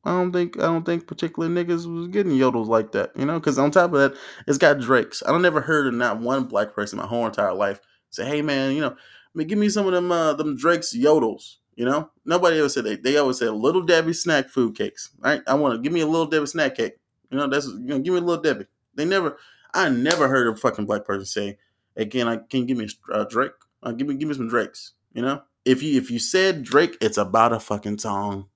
[0.06, 3.40] I don't think I don't think particular niggas was getting yodels like that, you know.
[3.40, 5.24] Because on top of that, it's got Drakes.
[5.26, 7.80] I don't never heard of not one black person my whole entire life
[8.10, 8.96] say, "Hey man, you know, I
[9.36, 12.84] mean, give me some of them uh, them Drake's yodels." You know, nobody ever said
[12.84, 12.96] they.
[12.96, 15.10] They always said little Debbie snack food cakes.
[15.20, 15.42] Right?
[15.48, 16.94] I want to give me a little Debbie snack cake.
[17.32, 18.66] You know, that's you know, give me a little Debbie.
[18.96, 19.38] They never.
[19.74, 21.58] I never heard a fucking black person say,
[21.98, 23.54] "Again, I can give me a uh, Drake.
[23.82, 26.98] Uh, give me give me some Drakes." You know, if you if you said Drake,
[27.02, 28.48] it's about a fucking song,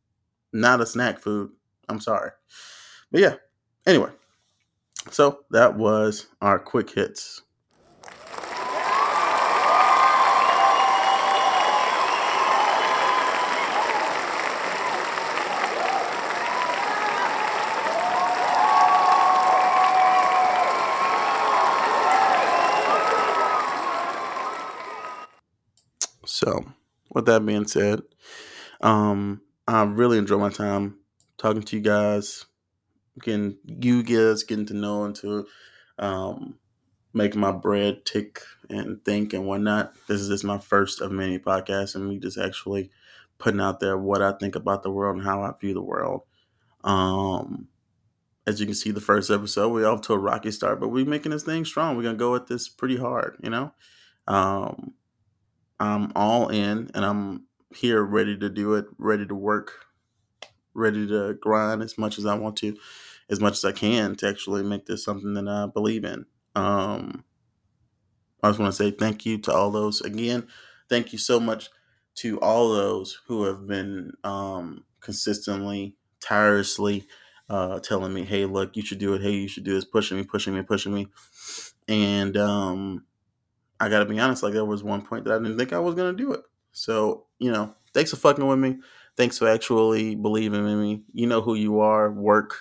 [0.53, 1.51] not a snack food.
[1.89, 2.31] I'm sorry,
[3.11, 3.35] but yeah.
[3.87, 4.11] Anyway,
[5.09, 7.41] so that was our quick hits.
[26.47, 26.63] So,
[27.13, 28.03] with that being said,
[28.79, 30.95] um, I really enjoy my time
[31.37, 32.45] talking to you guys,
[33.21, 35.45] getting you guys getting to know and to
[35.99, 36.57] um,
[37.13, 38.39] make my bread tick
[38.69, 39.93] and think and whatnot.
[40.07, 42.91] This is just my first of many podcasts, and me just actually
[43.39, 46.21] putting out there what I think about the world and how I view the world.
[46.81, 47.67] Um,
[48.45, 51.03] as you can see, the first episode we're off to a rocky start, but we're
[51.03, 51.97] making this thing strong.
[51.97, 53.73] We're gonna go at this pretty hard, you know.
[54.29, 54.93] Um,
[55.79, 59.85] I'm all in and I'm here ready to do it, ready to work,
[60.73, 62.77] ready to grind as much as I want to,
[63.29, 66.25] as much as I can to actually make this something that I believe in.
[66.55, 67.23] Um,
[68.43, 70.47] I just want to say thank you to all those again.
[70.89, 71.69] Thank you so much
[72.15, 77.07] to all those who have been um, consistently, tirelessly
[77.49, 79.21] uh, telling me, "Hey, look, you should do it.
[79.21, 81.07] Hey, you should do this." Pushing me, pushing me, pushing me,
[81.89, 83.05] and um,
[83.79, 84.43] I got to be honest.
[84.43, 86.41] Like there was one point that I didn't think I was gonna do it.
[86.71, 88.77] So you know, thanks for fucking with me.
[89.15, 91.03] Thanks for actually believing in me.
[91.13, 92.11] You know who you are.
[92.11, 92.55] Work,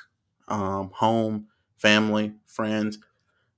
[0.49, 1.47] um, home,
[1.79, 2.99] family, friends,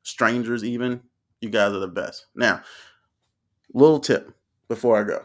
[0.02, 1.00] strangers, even.
[1.40, 2.26] You guys are the best.
[2.34, 2.62] Now,
[3.72, 4.32] little tip
[4.66, 5.24] before I go.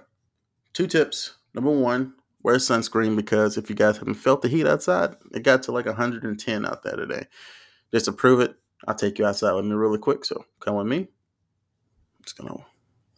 [0.74, 1.38] Two tips.
[1.56, 2.14] Number one,
[2.44, 5.88] wear sunscreen because if you guys haven't felt the heat outside, it got to like
[5.88, 7.26] 110 out there today.
[7.92, 8.56] Just to prove it,
[8.88, 10.26] I'll take you outside with me really quick.
[10.26, 11.08] So come with me
[12.24, 12.66] just gonna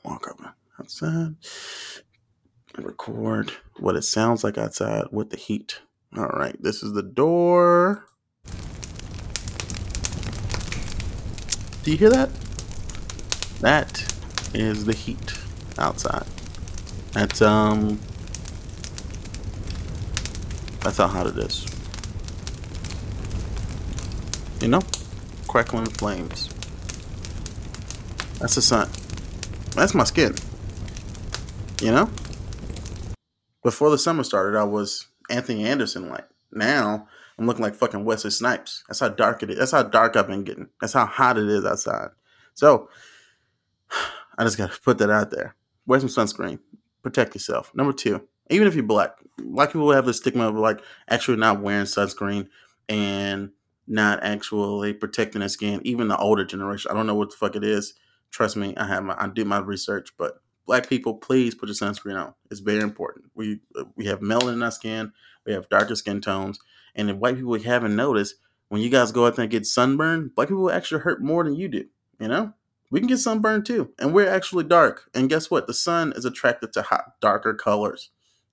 [0.03, 1.35] walk up outside
[2.75, 5.79] and record what it sounds like outside with the heat.
[6.17, 8.05] All right, this is the door.
[11.83, 12.29] Do you hear that?
[13.61, 14.13] That
[14.53, 15.33] is the heat
[15.77, 16.25] outside.
[17.11, 17.99] That's um
[20.81, 21.65] that's how hot it is.
[24.61, 24.81] You know?
[25.47, 26.49] Crackling flames.
[28.39, 28.89] That's the sun.
[29.75, 30.35] That's my skin.
[31.81, 32.09] You know?
[33.63, 36.25] Before the summer started, I was Anthony Anderson like.
[36.51, 37.07] Now
[37.37, 38.83] I'm looking like fucking Wesley Snipes.
[38.87, 39.57] That's how dark it is.
[39.57, 40.69] That's how dark I've been getting.
[40.79, 42.09] That's how hot it is outside.
[42.53, 42.89] So
[44.37, 45.55] I just gotta put that out there.
[45.85, 46.59] Wear some sunscreen.
[47.03, 47.71] Protect yourself.
[47.73, 51.61] Number two, even if you're black, black people have the stigma of like actually not
[51.61, 52.49] wearing sunscreen
[52.89, 53.51] and
[53.87, 55.81] not actually protecting their skin.
[55.83, 57.93] Even the older generation, I don't know what the fuck it is
[58.35, 61.75] Trust me, I have my I do my research, but black people, please put your
[61.75, 62.33] sunscreen on.
[62.51, 63.27] It's very important.
[63.33, 65.13] We uh, we have melanin in our skin,
[65.45, 66.59] we have darker skin tones,
[66.95, 68.35] and if white people haven't noticed,
[68.67, 71.55] when you guys go out there and get sunburned, black people actually hurt more than
[71.55, 71.85] you do.
[72.19, 72.53] You know,
[72.91, 75.09] we can get sunburned too, and we're actually dark.
[75.13, 75.67] And guess what?
[75.67, 78.09] The sun is attracted to hot, darker colors.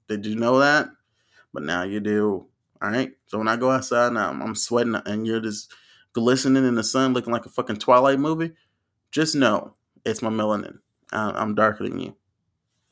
[0.06, 0.90] Did you know that?
[1.52, 2.46] but now you do.
[2.80, 3.12] All right.
[3.26, 5.72] So when I go outside now, I'm sweating and you're just
[6.12, 8.52] glistening in the sun, looking like a fucking Twilight movie.
[9.12, 10.78] Just know it's my melanin.
[11.12, 12.16] I'm darker than you.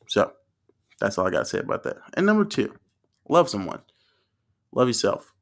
[0.06, 0.32] So
[1.00, 1.96] that's all I got to say about that.
[2.14, 2.74] And number two,
[3.28, 3.80] love someone.
[4.72, 5.32] Love yourself.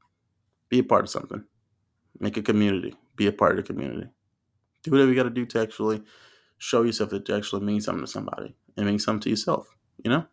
[0.69, 1.45] Be a part of something.
[2.21, 2.95] Make a community.
[3.17, 4.09] Be a part of the community.
[4.85, 6.03] Do whatever you got to do to actually
[6.59, 9.75] show yourself that you actually mean something to somebody and mean something to yourself.
[10.05, 10.27] You know?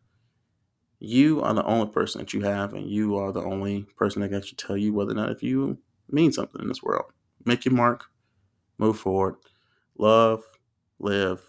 [0.99, 4.29] You are the only person that you have, and you are the only person that
[4.29, 5.77] can actually tell you whether or not if you
[6.09, 7.11] mean something in this world.
[7.43, 8.05] Make your mark,
[8.77, 9.35] move forward,
[9.97, 10.43] love,
[10.99, 11.41] live,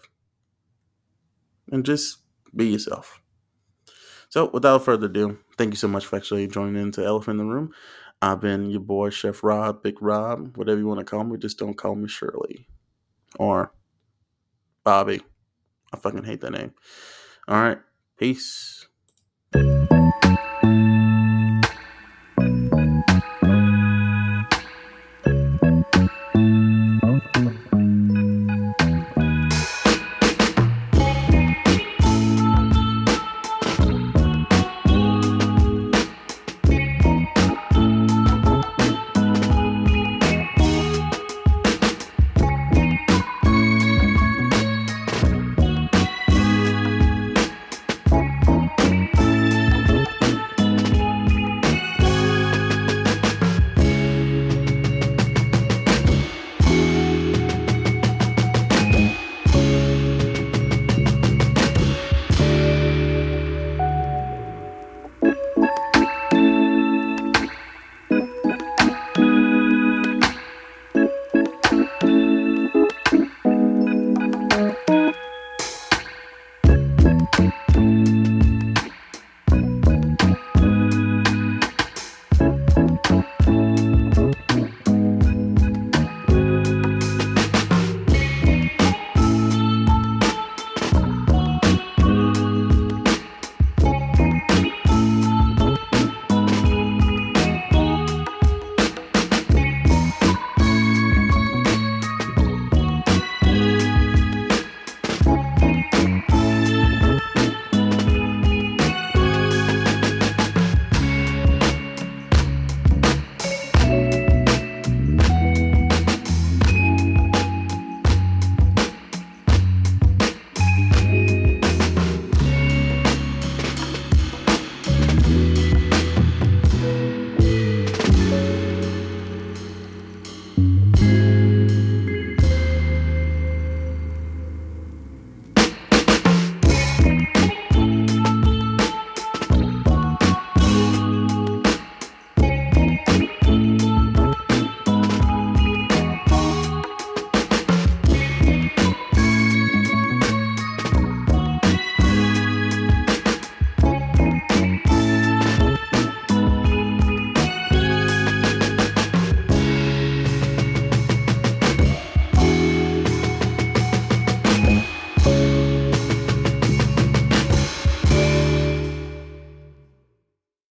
[1.71, 2.19] and just
[2.55, 3.21] be yourself.
[4.29, 7.53] So, without further ado, thank you so much for actually joining into Elephant in the
[7.53, 7.73] Room.
[8.21, 11.37] I've been your boy, Chef Rob, Big Rob, whatever you want to call me.
[11.37, 12.67] Just don't call me Shirley
[13.39, 13.71] or
[14.83, 15.21] Bobby.
[15.93, 16.73] I fucking hate that name.
[17.47, 17.79] All right.
[18.17, 18.87] Peace.